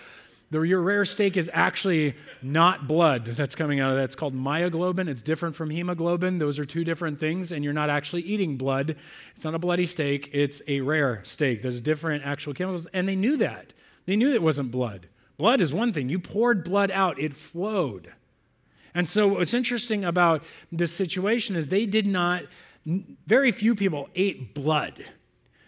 [0.53, 4.05] The, your rare steak is actually not blood that's coming out of that.
[4.05, 5.09] It's called myoglobin.
[5.09, 6.39] It's different from hemoglobin.
[6.39, 8.97] Those are two different things, and you're not actually eating blood.
[9.31, 11.63] It's not a bloody steak, it's a rare steak.
[11.63, 13.73] There's different actual chemicals, and they knew that.
[14.05, 15.09] They knew it wasn't blood.
[15.39, 16.11] Blood is one thing.
[16.11, 18.13] You poured blood out, it flowed.
[18.95, 22.43] And so, what's interesting about this situation is they did not,
[22.85, 25.03] very few people ate blood.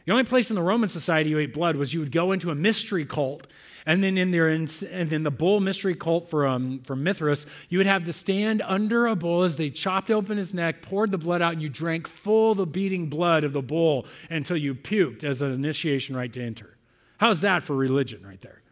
[0.05, 2.51] The only place in the Roman society you ate blood was you would go into
[2.51, 3.47] a mystery cult.
[3.87, 7.87] And then in and in the bull mystery cult for, um, for Mithras, you would
[7.87, 11.43] have to stand under a bull as they chopped open his neck, poured the blood
[11.43, 15.43] out, and you drank full the beating blood of the bull until you puked as
[15.43, 16.77] an initiation rite to enter.
[17.19, 18.63] How's that for religion right there?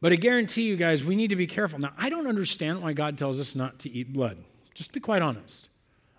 [0.00, 1.78] But I guarantee you guys, we need to be careful.
[1.78, 4.38] Now, I don't understand why God tells us not to eat blood.
[4.74, 5.68] Just be quite honest.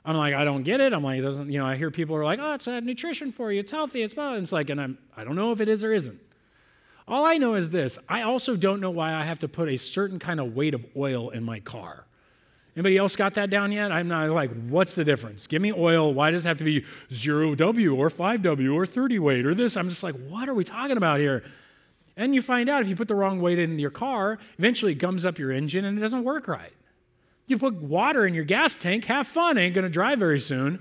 [0.08, 0.94] I'm like, I don't get it.
[0.94, 3.34] I'm like, it doesn't, you know, I hear people are like, oh, it's a nutrition
[3.34, 3.60] for you.
[3.60, 4.02] It's healthy.
[4.04, 4.34] It's well.
[4.34, 6.18] And it's like, and I'm, I don't know if it is or isn't.
[7.10, 8.00] All I know is this.
[8.08, 10.86] I also don't know why I have to put a certain kind of weight of
[10.96, 12.06] oil in my car.
[12.78, 13.92] Anybody else got that down yet?
[13.92, 15.46] I'm not like, what's the difference?
[15.46, 16.14] Give me oil.
[16.14, 19.76] Why does it have to be 0W or 5W or 30 weight or this?
[19.76, 21.44] I'm just like, what are we talking about here?
[22.16, 25.00] And you find out if you put the wrong weight in your car, eventually it
[25.00, 26.72] gums up your engine and it doesn't work right.
[27.48, 30.80] You put water in your gas tank, have fun, ain't gonna drive very soon.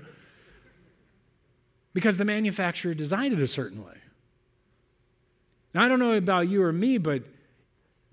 [1.93, 3.95] Because the manufacturer designed it a certain way.
[5.73, 7.23] Now, I don't know about you or me, but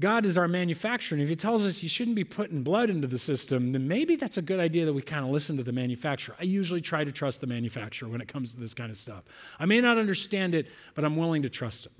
[0.01, 1.17] God is our manufacturer.
[1.17, 4.17] And if He tells us you shouldn't be putting blood into the system, then maybe
[4.17, 6.35] that's a good idea that we kind of listen to the manufacturer.
[6.41, 9.25] I usually try to trust the manufacturer when it comes to this kind of stuff.
[9.59, 11.93] I may not understand it, but I'm willing to trust him.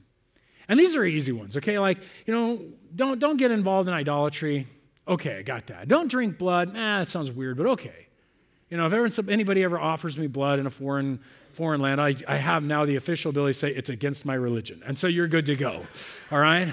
[0.69, 1.79] And these are easy ones, okay?
[1.79, 2.63] Like, you know,
[2.95, 4.67] don't, don't get involved in idolatry.
[5.07, 5.89] Okay, I got that.
[5.89, 6.73] Don't drink blood.
[6.73, 8.07] Nah, that sounds weird, but okay.
[8.71, 11.21] You know, if ever, anybody ever offers me blood in a foreign,
[11.53, 14.83] foreign land, I, I have now the official ability to say it's against my religion.
[14.87, 15.87] And so you're good to go.
[16.33, 16.73] All right?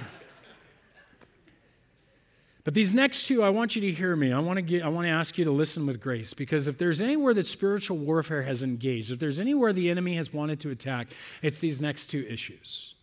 [2.64, 4.32] But these next two, I want you to hear me.
[4.32, 6.78] I want to get, I want to ask you to listen with grace because if
[6.78, 10.70] there's anywhere that spiritual warfare has engaged, if there's anywhere the enemy has wanted to
[10.70, 11.08] attack,
[11.42, 12.94] it's these next two issues.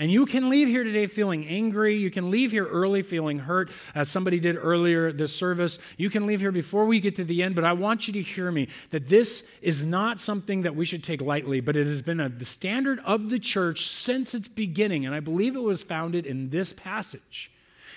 [0.00, 1.96] And you can leave here today feeling angry.
[1.96, 5.80] You can leave here early feeling hurt, as somebody did earlier this service.
[5.96, 8.22] You can leave here before we get to the end, but I want you to
[8.22, 12.00] hear me that this is not something that we should take lightly, but it has
[12.00, 15.04] been a, the standard of the church since its beginning.
[15.04, 17.50] And I believe it was founded in this passage.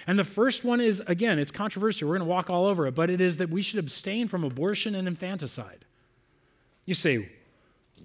[0.07, 2.09] And the first one is, again, it's controversial.
[2.09, 4.43] We're going to walk all over it, but it is that we should abstain from
[4.43, 5.85] abortion and infanticide.
[6.87, 7.29] You say,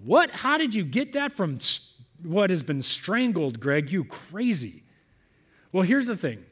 [0.05, 0.31] what?
[0.31, 1.59] How did you get that from
[2.23, 4.83] what has been strangled, Greg, you crazy.
[5.73, 6.45] Well, here's the thing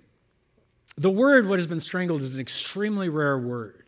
[0.96, 3.84] the word, what has been strangled, is an extremely rare word.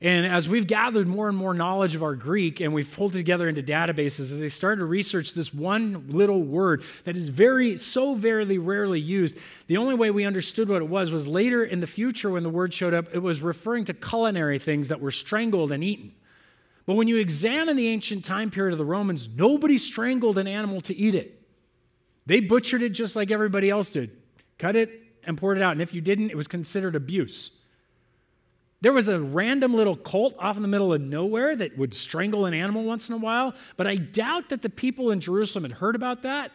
[0.00, 3.48] And as we've gathered more and more knowledge of our Greek and we've pulled together
[3.48, 8.14] into databases, as they started to research this one little word that is very, so
[8.14, 11.86] very rarely used, the only way we understood what it was was later in the
[11.86, 15.72] future when the word showed up, it was referring to culinary things that were strangled
[15.72, 16.12] and eaten.
[16.86, 20.80] But when you examine the ancient time period of the Romans, nobody strangled an animal
[20.82, 21.40] to eat it.
[22.26, 24.10] They butchered it just like everybody else did
[24.58, 24.90] cut it
[25.24, 25.72] and poured it out.
[25.72, 27.50] And if you didn't, it was considered abuse.
[28.80, 32.44] There was a random little cult off in the middle of nowhere that would strangle
[32.44, 35.72] an animal once in a while, but I doubt that the people in Jerusalem had
[35.72, 36.52] heard about that.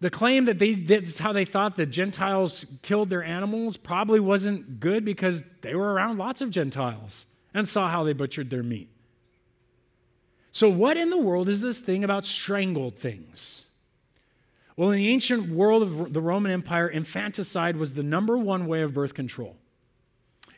[0.00, 4.80] The claim that they, that's how they thought the Gentiles killed their animals probably wasn't
[4.80, 8.90] good because they were around lots of Gentiles and saw how they butchered their meat.
[10.58, 13.66] So, what in the world is this thing about strangled things?
[14.76, 18.82] Well, in the ancient world of the Roman Empire, infanticide was the number one way
[18.82, 19.54] of birth control.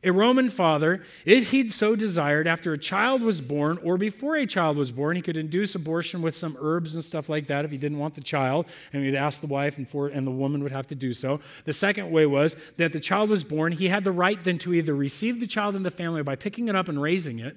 [0.02, 4.46] A Roman father, if he'd so desired, after a child was born or before a
[4.46, 7.70] child was born, he could induce abortion with some herbs and stuff like that if
[7.70, 10.62] he didn't want the child, and he'd ask the wife, and, for, and the woman
[10.62, 11.40] would have to do so.
[11.66, 14.72] The second way was that the child was born, he had the right then to
[14.72, 17.54] either receive the child in the family by picking it up and raising it,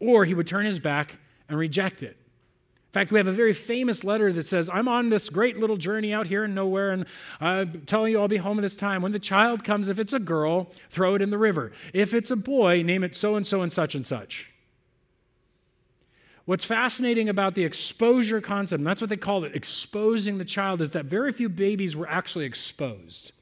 [0.00, 2.16] or he would turn his back and reject it.
[2.86, 5.76] In fact, we have a very famous letter that says, I'm on this great little
[5.76, 7.04] journey out here in nowhere, and
[7.40, 9.02] I'm telling you I'll be home this time.
[9.02, 11.72] When the child comes, if it's a girl, throw it in the river.
[11.92, 14.50] If it's a boy, name it so and so and such and such.
[16.46, 20.80] What's fascinating about the exposure concept, and that's what they called it, exposing the child,
[20.80, 23.32] is that very few babies were actually exposed.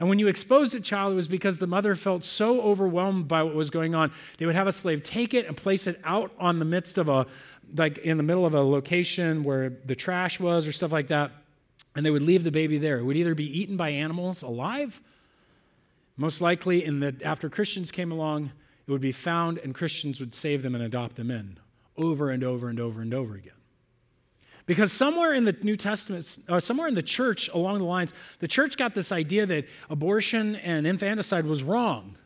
[0.00, 3.42] And when you exposed a child, it was because the mother felt so overwhelmed by
[3.42, 4.12] what was going on.
[4.36, 7.08] They would have a slave take it and place it out on the midst of
[7.08, 7.26] a,
[7.76, 11.32] like in the middle of a location where the trash was or stuff like that.
[11.96, 12.98] And they would leave the baby there.
[12.98, 15.00] It would either be eaten by animals alive,
[16.16, 18.52] most likely in the, after Christians came along,
[18.86, 21.58] it would be found and Christians would save them and adopt them in
[21.96, 23.52] over and over and over and over again.
[24.68, 28.46] Because somewhere in the New Testament, uh, somewhere in the church along the lines, the
[28.46, 32.18] church got this idea that abortion and infanticide was wrong.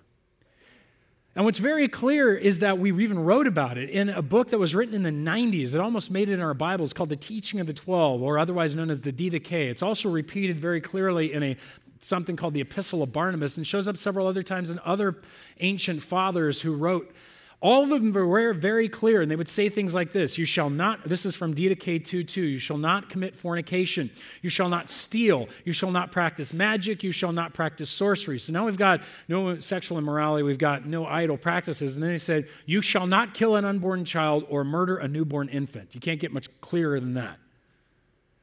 [1.37, 4.59] And what's very clear is that we even wrote about it in a book that
[4.59, 5.76] was written in the 90s.
[5.76, 8.74] It almost made it in our Bibles called The Teaching of the Twelve, or otherwise
[8.74, 9.70] known as the Didache.
[9.70, 11.57] It's also repeated very clearly in a
[12.00, 15.22] something called the Epistle of Barnabas and shows up several other times in other
[15.61, 17.14] ancient fathers who wrote
[17.62, 20.68] all of them were very clear, and they would say things like this You shall
[20.68, 24.11] not, this is from Didache 2 2, you shall not commit fornication,
[24.42, 28.40] you shall not steal, you shall not practice magic, you shall not practice sorcery.
[28.40, 31.94] So now we've got no sexual immorality, we've got no idol practices.
[31.94, 35.48] And then he said, You shall not kill an unborn child or murder a newborn
[35.48, 35.94] infant.
[35.94, 37.38] You can't get much clearer than that.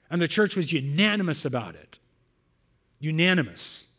[0.10, 2.00] And the church was unanimous about it.
[3.00, 3.90] Unanimous.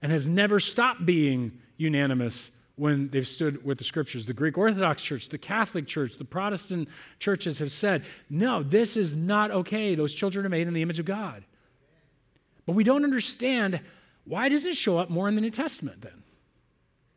[0.00, 4.24] And has never stopped being unanimous when they've stood with the scriptures.
[4.24, 6.88] The Greek Orthodox Church, the Catholic Church, the Protestant
[7.18, 9.94] churches have said, no, this is not okay.
[9.94, 11.44] Those children are made in the image of God.
[12.64, 13.80] But we don't understand
[14.24, 16.22] why does it show up more in the New Testament then?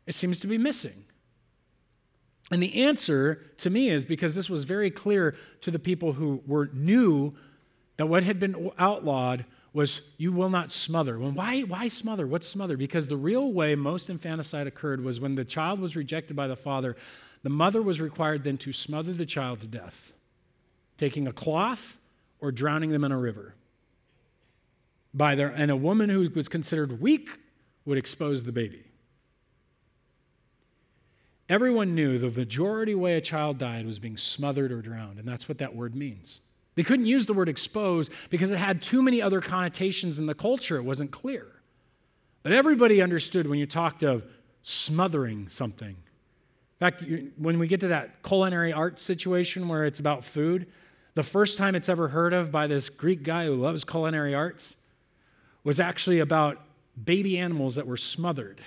[0.06, 1.04] It seems to be missing.
[2.50, 6.42] And the answer to me is because this was very clear to the people who
[6.46, 7.34] were new
[7.96, 11.18] that what had been outlawed was you will not smother.
[11.18, 12.26] Well, why, why smother?
[12.26, 12.76] What's smother?
[12.76, 16.56] Because the real way most infanticide occurred was when the child was rejected by the
[16.56, 16.96] father,
[17.42, 20.12] the mother was required then to smother the child to death,
[20.96, 21.98] taking a cloth
[22.40, 23.56] or drowning them in a river.
[25.12, 27.30] By their, and a woman who was considered weak
[27.84, 28.84] would expose the baby.
[31.48, 35.48] Everyone knew the majority way a child died was being smothered or drowned, and that's
[35.48, 36.40] what that word means.
[36.74, 40.34] They couldn't use the word expose because it had too many other connotations in the
[40.34, 40.76] culture.
[40.76, 41.46] It wasn't clear.
[42.42, 44.24] But everybody understood when you talked of
[44.62, 45.90] smothering something.
[45.90, 47.04] In fact,
[47.36, 50.66] when we get to that culinary arts situation where it's about food,
[51.14, 54.76] the first time it's ever heard of by this Greek guy who loves culinary arts
[55.62, 56.60] was actually about
[57.02, 58.60] baby animals that were smothered.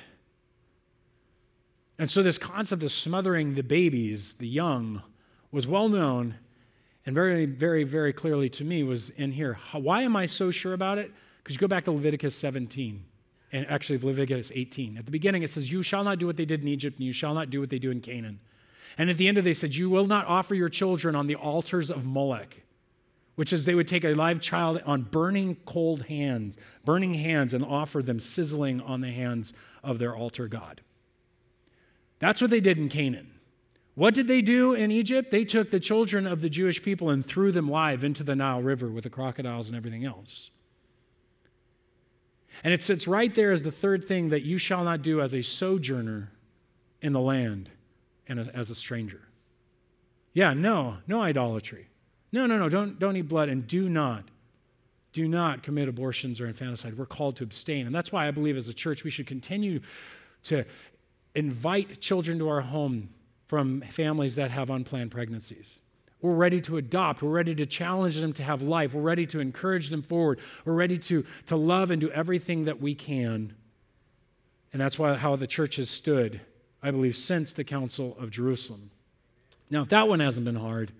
[2.00, 5.02] And so, this concept of smothering the babies, the young,
[5.52, 6.36] was well known
[7.08, 9.58] and very, very, very clearly to me was in here.
[9.72, 11.10] Why am I so sure about it?
[11.38, 13.02] Because you go back to Leviticus 17,
[13.54, 14.98] and actually Leviticus 18.
[14.98, 17.06] At the beginning, it says, You shall not do what they did in Egypt, and
[17.06, 18.42] you shall not do what they do in Canaan.
[18.98, 21.28] And at the end of it, they said, You will not offer your children on
[21.28, 22.62] the altars of Molech,
[23.36, 27.64] which is they would take a live child on burning cold hands, burning hands, and
[27.64, 30.82] offer them sizzling on the hands of their altar god.
[32.20, 33.32] That's what they did in Canaan.
[33.98, 35.32] What did they do in Egypt?
[35.32, 38.62] They took the children of the Jewish people and threw them live into the Nile
[38.62, 40.52] River with the crocodiles and everything else.
[42.64, 45.34] And it sits right there as the third thing that you shall not do as
[45.34, 46.32] a sojourner
[47.02, 47.72] in the land
[48.28, 49.22] and as a stranger.
[50.32, 51.88] Yeah, no, no idolatry.
[52.32, 54.26] No, no, no, don't, don't eat blood and do not,
[55.12, 57.00] do not commit abortions or infanticide.
[57.00, 57.88] We're called to abstain.
[57.88, 59.80] And that's why I believe as a church we should continue
[60.44, 60.66] to
[61.34, 63.10] invite children to our home
[63.48, 65.82] from families that have unplanned pregnancies.
[66.22, 67.22] We're ready to adopt.
[67.22, 68.94] We're ready to challenge them to have life.
[68.94, 70.40] We're ready to encourage them forward.
[70.66, 73.54] We're ready to, to love and do everything that we can.
[74.74, 76.42] And that's why, how the church has stood,
[76.82, 78.92] I believe, since the Council of Jerusalem.
[79.70, 80.92] Now, if that one hasn't been hard,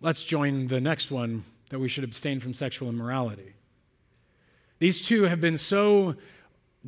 [0.00, 3.54] let's join the next one that we should abstain from sexual immorality.
[4.78, 6.16] These two have been so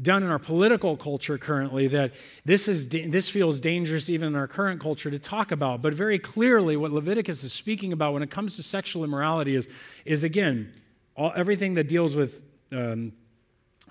[0.01, 2.13] done in our political culture currently that
[2.45, 5.83] this, is, this feels dangerous even in our current culture to talk about.
[5.83, 9.69] But very clearly, what Leviticus is speaking about when it comes to sexual immorality is,
[10.05, 10.73] is again,
[11.17, 13.13] all, everything that deals with um,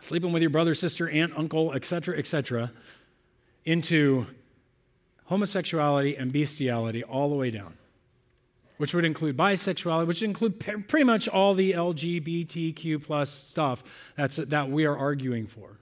[0.01, 2.71] sleeping with your brother, sister, aunt, uncle, etc., etc.,
[3.65, 4.25] into
[5.25, 7.73] homosexuality and bestiality all the way down
[8.77, 13.81] which would include bisexuality, which would include pretty much all the LGBTQ plus stuff
[14.17, 15.77] that's, that we are arguing for.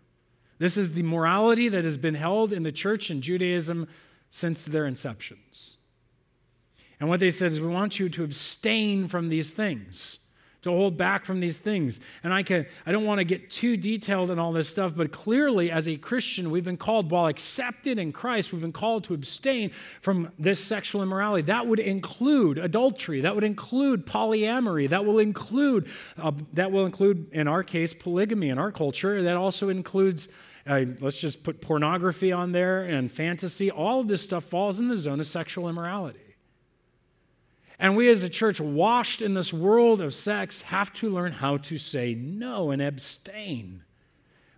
[0.61, 3.87] This is the morality that has been held in the church and Judaism
[4.29, 5.77] since their inceptions.
[6.99, 10.19] And what they said is, we want you to abstain from these things,
[10.61, 11.99] to hold back from these things.
[12.23, 15.11] And I, can, I don't want to get too detailed in all this stuff, but
[15.11, 19.15] clearly, as a Christian, we've been called, while accepted in Christ, we've been called to
[19.15, 21.41] abstain from this sexual immorality.
[21.41, 27.31] That would include adultery, that would include polyamory, that will include, uh, that will include,
[27.31, 30.27] in our case, polygamy in our culture, that also includes
[30.65, 33.71] let's just put pornography on there and fantasy.
[33.71, 36.19] All of this stuff falls in the zone of sexual immorality.
[37.79, 41.57] And we as a church, washed in this world of sex, have to learn how
[41.57, 43.83] to say no and abstain.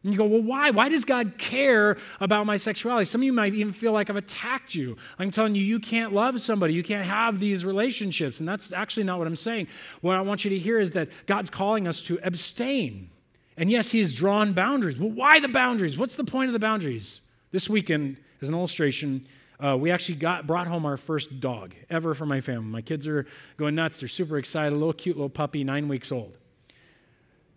[0.04, 0.72] And you go, well, why?
[0.72, 3.06] Why does God care about my sexuality?
[3.06, 4.97] Some of you might even feel like I've attacked you.
[5.18, 6.74] I'm telling you, you can't love somebody.
[6.74, 8.41] You can't have these relationships.
[8.41, 9.70] And that's actually not what I'm saying.
[10.01, 13.10] What I want you to hear is that God's calling us to abstain.
[13.58, 14.97] And yes, he's drawn boundaries.
[14.97, 15.97] Well, why the boundaries?
[15.97, 17.22] What's the point of the boundaries?
[17.51, 19.26] This weekend, as an illustration,
[19.60, 22.66] uh, we actually got brought home our first dog ever for my family.
[22.66, 23.26] My kids are
[23.58, 23.99] going nuts.
[23.99, 24.74] They're super excited.
[24.74, 26.36] A little cute little puppy, nine weeks old.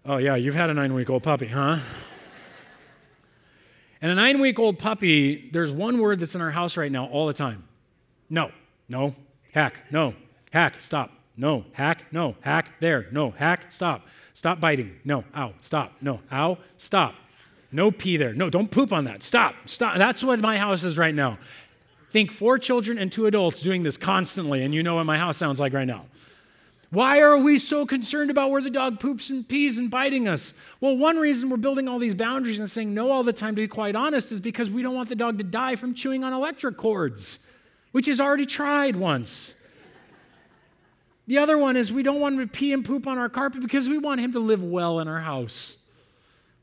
[0.04, 1.78] Oh, yeah, you've had a nine week old puppy, huh?
[4.02, 7.06] And a nine week old puppy, there's one word that's in our house right now
[7.06, 7.64] all the time
[8.28, 8.50] no,
[8.88, 9.14] no,
[9.52, 10.14] hack, no,
[10.52, 15.92] hack, stop, no, hack, no, hack, there, no, hack, stop, stop biting, no, ow, stop,
[16.00, 17.14] no, ow, stop,
[17.72, 19.96] no pee there, no, don't poop on that, stop, stop.
[19.96, 21.38] That's what my house is right now.
[22.10, 25.36] Think four children and two adults doing this constantly, and you know what my house
[25.36, 26.06] sounds like right now.
[26.90, 30.54] Why are we so concerned about where the dog poops and pees and biting us?
[30.80, 33.60] Well, one reason we're building all these boundaries and saying no all the time, to
[33.60, 36.32] be quite honest, is because we don't want the dog to die from chewing on
[36.32, 37.40] electric cords,
[37.90, 39.56] which he's already tried once.
[41.26, 43.60] The other one is we don't want him to pee and poop on our carpet
[43.60, 45.78] because we want him to live well in our house.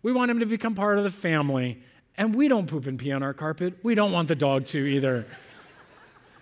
[0.01, 1.81] We want him to become part of the family.
[2.17, 3.73] And we don't poop and pee on our carpet.
[3.83, 5.25] We don't want the dog to either.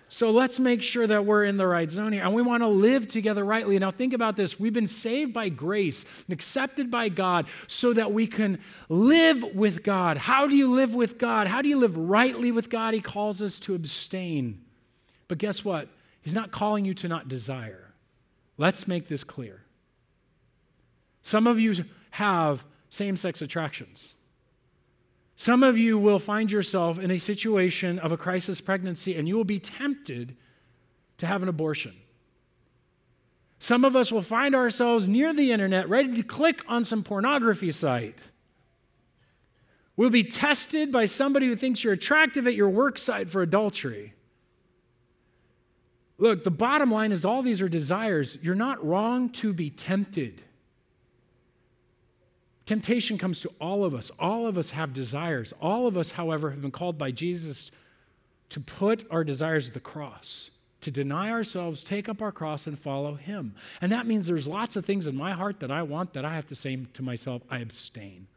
[0.08, 2.22] So let's make sure that we're in the right zone here.
[2.22, 3.78] And we want to live together rightly.
[3.78, 4.60] Now, think about this.
[4.60, 8.58] We've been saved by grace and accepted by God so that we can
[8.90, 10.18] live with God.
[10.18, 11.46] How do you live with God?
[11.46, 12.92] How do you live rightly with God?
[12.92, 14.62] He calls us to abstain.
[15.28, 15.88] But guess what?
[16.20, 17.81] He's not calling you to not desire.
[18.62, 19.60] Let's make this clear.
[21.20, 21.74] Some of you
[22.10, 24.14] have same sex attractions.
[25.34, 29.36] Some of you will find yourself in a situation of a crisis pregnancy and you
[29.36, 30.36] will be tempted
[31.18, 31.92] to have an abortion.
[33.58, 37.72] Some of us will find ourselves near the internet ready to click on some pornography
[37.72, 38.20] site.
[39.96, 44.14] We'll be tested by somebody who thinks you're attractive at your work site for adultery.
[46.22, 48.38] Look, the bottom line is all these are desires.
[48.42, 50.40] You're not wrong to be tempted.
[52.64, 54.12] Temptation comes to all of us.
[54.20, 55.52] All of us have desires.
[55.60, 57.72] All of us, however, have been called by Jesus
[58.50, 60.52] to put our desires at the cross,
[60.82, 63.56] to deny ourselves, take up our cross, and follow Him.
[63.80, 66.36] And that means there's lots of things in my heart that I want that I
[66.36, 68.28] have to say to myself, I abstain.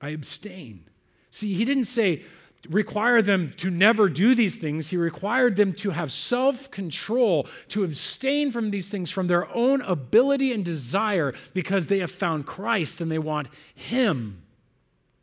[0.00, 0.84] I abstain.
[1.30, 2.22] See, He didn't say,
[2.68, 4.90] require them to never do these things.
[4.90, 9.80] He required them to have self control, to abstain from these things from their own
[9.82, 14.42] ability and desire because they have found Christ and they want Him.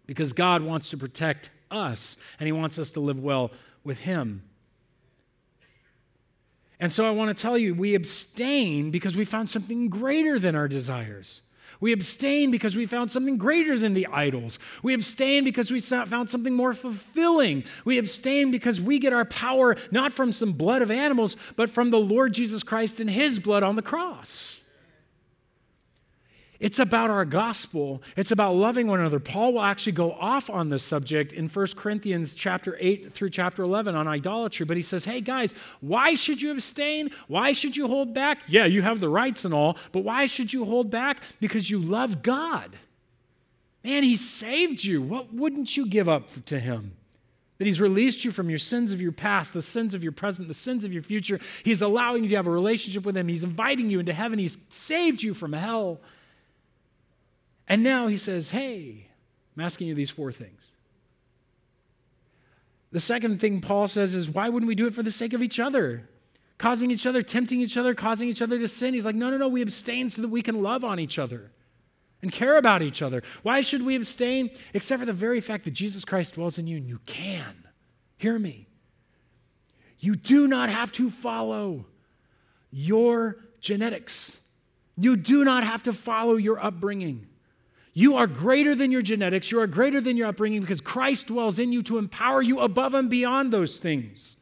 [0.06, 3.52] Because God wants to protect us and He wants us to live well
[3.84, 4.44] with Him.
[6.80, 10.56] And so I want to tell you, we abstain because we found something greater than
[10.56, 11.42] our desires.
[11.80, 14.60] We abstain because we found something greater than the idols.
[14.82, 17.64] We abstain because we found something more fulfilling.
[17.86, 21.92] We abstain because we get our power not from some blood of animals, but from
[21.92, 24.62] the Lord Jesus Christ and his blood on the cross.
[26.60, 28.02] It's about our gospel.
[28.16, 29.20] It's about loving one another.
[29.20, 33.62] Paul will actually go off on this subject in 1 Corinthians chapter 8 through chapter
[33.62, 37.12] 11 on idolatry, but he says, "Hey guys, why should you abstain?
[37.28, 38.40] Why should you hold back?
[38.48, 41.22] Yeah, you have the rights and all, but why should you hold back?
[41.40, 42.76] Because you love God.
[43.84, 45.02] Man, he saved you.
[45.02, 46.94] What wouldn't you give up to him?"
[47.60, 50.48] That he's released you from your sins of your past, the sins of your present,
[50.48, 51.40] the sins of your future.
[51.64, 53.28] He's allowing you to have a relationship with him.
[53.28, 54.38] He's inviting you into heaven.
[54.38, 56.00] He's saved you from hell.
[57.68, 59.08] And now he says, Hey,
[59.56, 60.72] I'm asking you these four things.
[62.92, 65.44] The second thing Paul says is, Why wouldn't we do it for the sake of
[65.44, 66.08] each other?
[66.58, 68.94] Causing each other, tempting each other, causing each other to sin.
[68.94, 71.52] He's like, No, no, no, we abstain so that we can love on each other
[72.22, 73.22] and care about each other.
[73.44, 74.50] Why should we abstain?
[74.74, 77.68] Except for the very fact that Jesus Christ dwells in you and you can.
[78.18, 78.68] Hear me.
[80.00, 81.86] You do not have to follow
[82.72, 84.40] your genetics,
[84.98, 87.28] you do not have to follow your upbringing.
[87.98, 89.50] You are greater than your genetics.
[89.50, 92.94] You are greater than your upbringing because Christ dwells in you to empower you above
[92.94, 94.38] and beyond those things.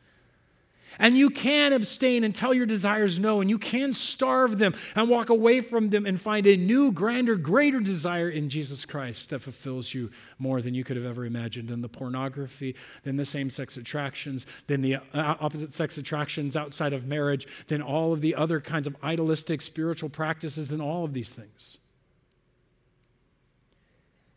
[0.99, 5.07] And you can abstain and tell your desires no, and you can starve them and
[5.07, 9.39] walk away from them and find a new, grander, greater desire in Jesus Christ that
[9.39, 13.49] fulfills you more than you could have ever imagined than the pornography, than the same
[13.49, 18.35] sex attractions, than the uh, opposite sex attractions outside of marriage, than all of the
[18.35, 21.77] other kinds of idolistic spiritual practices, than all of these things.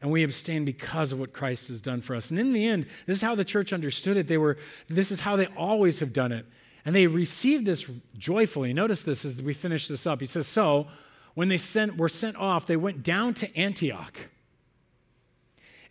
[0.01, 2.31] And we abstain because of what Christ has done for us.
[2.31, 4.29] And in the end, this is how the church understood it.
[4.29, 4.57] They were,
[4.89, 6.47] this is how they always have done it.
[6.85, 8.73] And they received this joyfully.
[8.73, 10.21] Notice this as we finish this up.
[10.21, 10.87] He says, So
[11.35, 14.17] when they sent, were sent off, they went down to Antioch.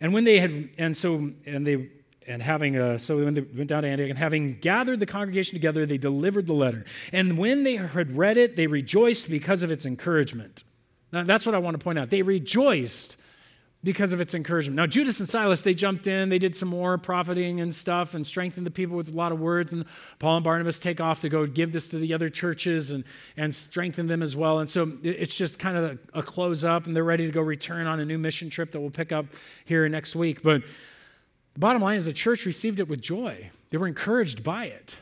[0.00, 1.90] And when they had, and so, and they,
[2.26, 5.54] and having a, so when they went down to Antioch and having gathered the congregation
[5.54, 6.84] together, they delivered the letter.
[7.12, 10.64] And when they had read it, they rejoiced because of its encouragement.
[11.12, 12.10] Now, that's what I want to point out.
[12.10, 13.16] They rejoiced
[13.84, 14.74] because of its encouragement.
[14.74, 18.26] Now, Judas and Silas, they jumped in, they did some more profiting and stuff and
[18.26, 19.72] strengthened the people with a lot of words.
[19.72, 19.84] And
[20.18, 23.04] Paul and Barnabas take off to go give this to the other churches and,
[23.36, 24.58] and strengthen them as well.
[24.58, 27.40] And so it's just kind of a, a close up, and they're ready to go
[27.40, 29.26] return on a new mission trip that we'll pick up
[29.64, 30.42] here next week.
[30.42, 30.62] But
[31.58, 34.96] The bottom line is the church received it with joy, they were encouraged by it.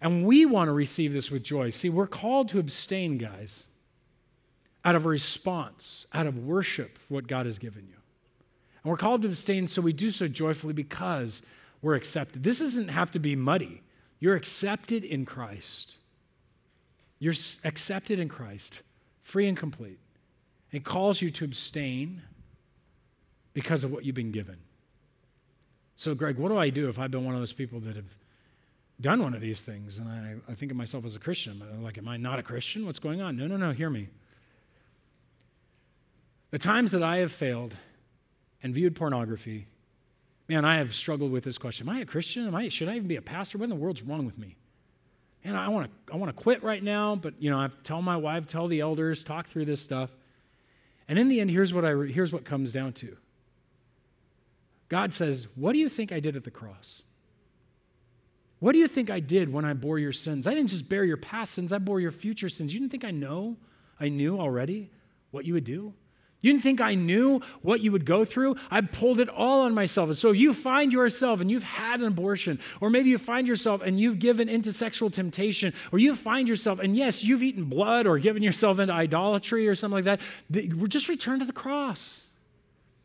[0.00, 1.70] And we want to receive this with joy.
[1.70, 3.67] See, we're called to abstain, guys,
[4.88, 7.96] out of a response, out of worship for what God has given you.
[8.82, 11.42] And we're called to abstain, so we do so joyfully because
[11.82, 12.42] we're accepted.
[12.42, 13.82] This doesn't have to be muddy.
[14.18, 15.96] You're accepted in Christ.
[17.18, 17.34] You're
[17.64, 18.80] accepted in Christ,
[19.20, 19.98] free and complete.
[20.72, 22.22] It calls you to abstain
[23.52, 24.56] because of what you've been given.
[25.96, 28.16] So, Greg, what do I do if I've been one of those people that have
[29.02, 31.60] done one of these things and I, I think of myself as a Christian?
[31.60, 32.86] I'm like, am I not a Christian?
[32.86, 33.36] What's going on?
[33.36, 34.08] No, no, no, hear me.
[36.50, 37.76] The times that I have failed
[38.62, 39.66] and viewed pornography,
[40.48, 41.88] man, I have struggled with this question.
[41.88, 42.46] Am I a Christian?
[42.46, 43.58] Am I, should I even be a pastor?
[43.58, 44.56] What in the world's wrong with me?
[45.44, 48.02] And I want to I want to quit right now, but you know, I tell
[48.02, 50.10] my wife, tell the elders, talk through this stuff.
[51.06, 53.16] And in the end, here's what I here's what comes down to.
[54.88, 57.02] God says, "What do you think I did at the cross?
[58.58, 60.46] What do you think I did when I bore your sins?
[60.46, 62.74] I didn't just bear your past sins, I bore your future sins.
[62.74, 63.56] You didn't think I know?
[64.00, 64.90] I knew already
[65.30, 65.94] what you would do?
[66.40, 68.56] You didn't think I knew what you would go through?
[68.70, 70.08] I pulled it all on myself.
[70.10, 73.48] And so if you find yourself and you've had an abortion, or maybe you find
[73.48, 77.64] yourself and you've given into sexual temptation, or you find yourself, and yes, you've eaten
[77.64, 80.20] blood or given yourself into idolatry or something like that,
[80.88, 82.26] just return to the cross.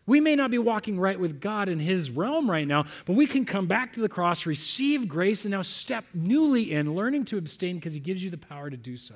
[0.05, 3.25] We may not be walking right with God in His realm right now, but we
[3.25, 7.37] can come back to the cross, receive grace, and now step newly in, learning to
[7.37, 9.15] abstain because He gives you the power to do so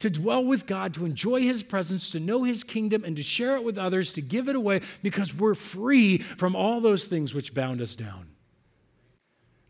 [0.00, 3.56] to dwell with God, to enjoy His presence, to know His kingdom, and to share
[3.56, 7.54] it with others, to give it away because we're free from all those things which
[7.54, 8.28] bound us down.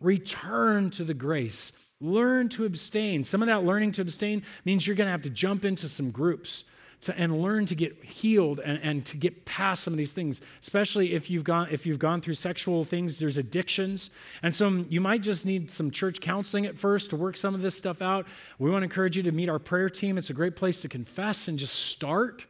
[0.01, 1.73] Return to the grace.
[2.01, 3.23] Learn to abstain.
[3.23, 6.11] Some of that learning to abstain means you're going to have to jump into some
[6.11, 6.64] groups
[7.03, 10.40] to, and learn to get healed and, and to get past some of these things,
[10.61, 14.11] especially if you've gone if you've gone through sexual things, there's addictions.
[14.42, 17.61] And so you might just need some church counseling at first to work some of
[17.61, 18.26] this stuff out.
[18.59, 20.16] We want to encourage you to meet our prayer team.
[20.16, 22.46] It's a great place to confess and just start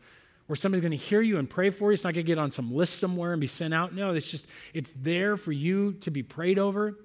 [0.46, 1.94] where somebody's going to hear you and pray for you.
[1.94, 3.94] It's not going to get on some list somewhere and be sent out.
[3.94, 6.98] No, it's just, it's there for you to be prayed over.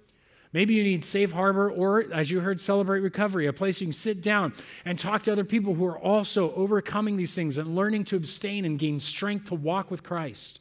[0.57, 3.93] Maybe you need Safe Harbor, or as you heard, Celebrate Recovery, a place you can
[3.93, 4.53] sit down
[4.85, 8.65] and talk to other people who are also overcoming these things and learning to abstain
[8.65, 10.57] and gain strength to walk with Christ.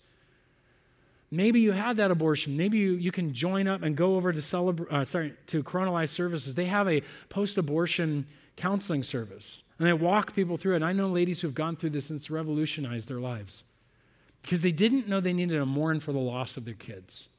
[1.31, 2.59] Maybe you had that abortion.
[2.59, 5.93] Maybe you, you can join up and go over to celebrate, uh, sorry, to Corona
[5.93, 6.55] Life Services.
[6.55, 8.27] They have a post-abortion
[8.57, 10.77] counseling service, and they walk people through it.
[10.77, 13.65] And I know ladies who've gone through this and it's revolutionized their lives
[14.43, 17.31] because they didn't know they needed to mourn for the loss of their kids.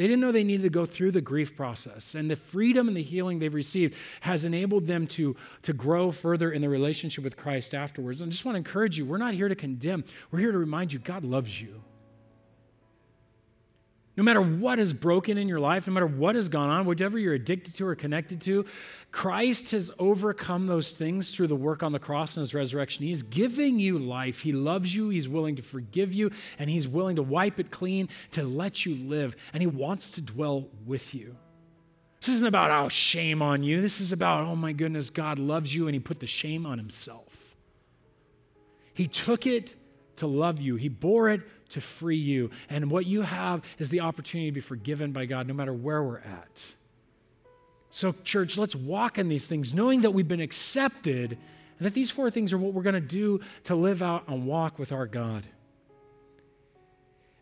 [0.00, 2.14] They didn't know they needed to go through the grief process.
[2.14, 6.52] And the freedom and the healing they've received has enabled them to, to grow further
[6.52, 8.22] in their relationship with Christ afterwards.
[8.22, 10.58] And I just want to encourage you we're not here to condemn, we're here to
[10.58, 11.82] remind you God loves you.
[14.20, 17.18] No matter what is broken in your life, no matter what has gone on, whatever
[17.18, 18.66] you're addicted to or connected to,
[19.10, 23.06] Christ has overcome those things through the work on the cross and his resurrection.
[23.06, 24.40] He's giving you life.
[24.40, 25.08] He loves you.
[25.08, 28.94] He's willing to forgive you, and he's willing to wipe it clean to let you
[28.94, 29.36] live.
[29.54, 31.34] And he wants to dwell with you.
[32.20, 33.80] This isn't about, oh, shame on you.
[33.80, 36.76] This is about, oh my goodness, God loves you, and he put the shame on
[36.76, 37.56] himself.
[38.92, 39.76] He took it
[40.16, 41.40] to love you, he bore it
[41.70, 42.50] to free you.
[42.68, 46.02] And what you have is the opportunity to be forgiven by God no matter where
[46.02, 46.74] we're at.
[47.90, 51.36] So, church, let's walk in these things, knowing that we've been accepted
[51.80, 54.46] and that these four things are what we're going to do to live out and
[54.46, 55.44] walk with our God.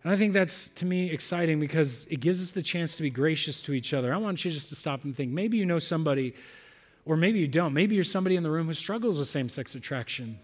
[0.04, 3.10] And I think that's, to me, exciting because it gives us the chance to be
[3.10, 4.14] gracious to each other.
[4.14, 6.34] I want you just to stop and think maybe you know somebody,
[7.04, 7.74] or maybe you don't.
[7.74, 10.38] Maybe you're somebody in the room who struggles with same sex attraction.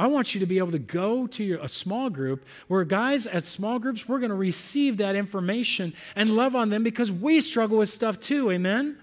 [0.00, 3.26] I want you to be able to go to your, a small group where, guys,
[3.26, 7.42] as small groups, we're going to receive that information and love on them because we
[7.42, 8.50] struggle with stuff too.
[8.50, 8.96] Amen?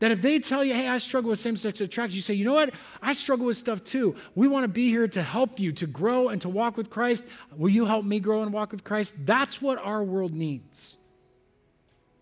[0.00, 2.44] That if they tell you, hey, I struggle with same sex attraction, you say, you
[2.44, 2.74] know what?
[3.00, 4.16] I struggle with stuff too.
[4.34, 7.24] We want to be here to help you to grow and to walk with Christ.
[7.56, 9.24] Will you help me grow and walk with Christ?
[9.24, 10.98] That's what our world needs.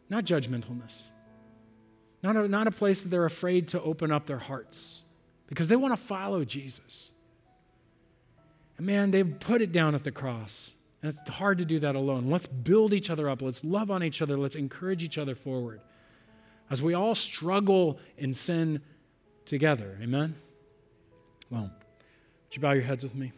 [0.08, 1.02] Not judgmentalness,
[2.22, 5.02] not a, not a place that they're afraid to open up their hearts
[5.48, 7.13] because they want to follow Jesus.
[8.76, 10.74] And man, they put it down at the cross.
[11.02, 12.30] And it's hard to do that alone.
[12.30, 13.42] Let's build each other up.
[13.42, 14.36] Let's love on each other.
[14.36, 15.80] Let's encourage each other forward
[16.70, 18.80] as we all struggle in sin
[19.44, 19.98] together.
[20.02, 20.34] Amen?
[21.50, 23.32] Well, would you bow your heads with me?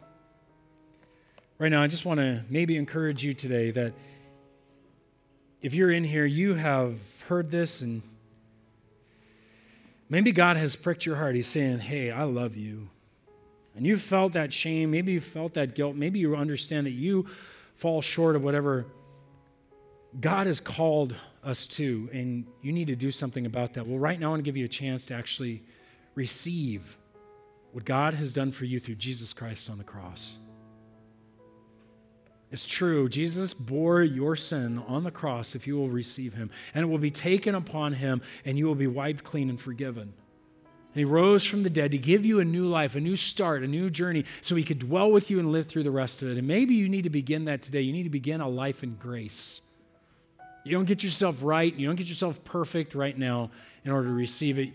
[1.58, 3.94] Right now, I just want to maybe encourage you today that
[5.60, 8.02] if you're in here, you have heard this and
[10.08, 11.34] maybe God has pricked your heart.
[11.34, 12.90] He's saying, Hey, I love you
[13.76, 17.26] and you felt that shame, maybe you felt that guilt, maybe you understand that you
[17.74, 18.86] fall short of whatever
[20.18, 21.14] God has called
[21.44, 23.86] us to, and you need to do something about that.
[23.86, 25.62] Well, right now, I want to give you a chance to actually
[26.14, 26.96] receive
[27.72, 30.38] what God has done for you through Jesus Christ on the cross.
[32.50, 33.08] It's true.
[33.08, 36.98] Jesus bore your sin on the cross if you will receive him, and it will
[36.98, 40.14] be taken upon him, and you will be wiped clean and forgiven.
[40.96, 43.62] And he rose from the dead to give you a new life, a new start,
[43.62, 46.30] a new journey, so he could dwell with you and live through the rest of
[46.30, 46.38] it.
[46.38, 47.82] And maybe you need to begin that today.
[47.82, 49.60] You need to begin a life in grace.
[50.64, 53.50] You don't get yourself right, you don't get yourself perfect right now
[53.84, 54.68] in order to receive it.
[54.68, 54.72] In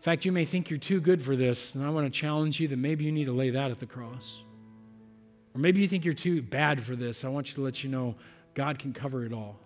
[0.00, 2.68] fact, you may think you're too good for this, and I want to challenge you
[2.68, 4.40] that maybe you need to lay that at the cross.
[5.56, 7.24] Or maybe you think you're too bad for this.
[7.24, 8.14] I want you to let you know
[8.54, 9.58] God can cover it all.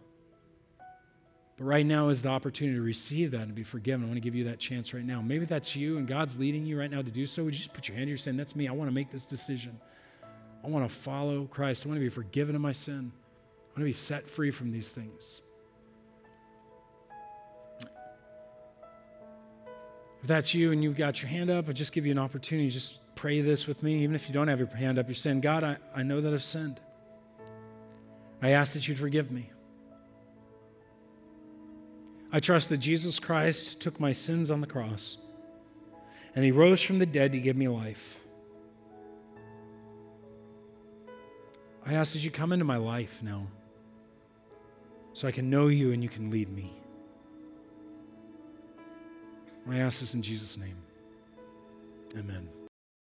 [1.63, 4.03] But right now is the opportunity to receive that and be forgiven.
[4.03, 5.23] I want to give you that chance right now.
[5.23, 7.45] Maybe that's you and God's leading you right now to do so.
[7.45, 8.67] Would you just put your hand here saying, That's me.
[8.67, 9.79] I want to make this decision.
[10.65, 11.87] I want to follow Christ.
[11.87, 13.13] I want to be forgiven of my sin.
[13.15, 15.43] I want to be set free from these things.
[20.21, 22.71] If that's you and you've got your hand up, I'll just give you an opportunity.
[22.71, 24.03] Just pray this with me.
[24.03, 26.35] Even if you don't have your hand up, you're saying, God, I, I know that
[26.35, 26.81] I've sinned.
[28.43, 29.52] I ask that you'd forgive me.
[32.33, 35.19] I trust that Jesus Christ took my sins on the cross
[36.35, 38.19] and he rose from the dead to give me life.
[41.85, 43.47] I ask that you come into my life now
[45.13, 46.73] so I can know you and you can lead me.
[49.69, 50.77] I ask this in Jesus' name.
[52.17, 52.62] Amen.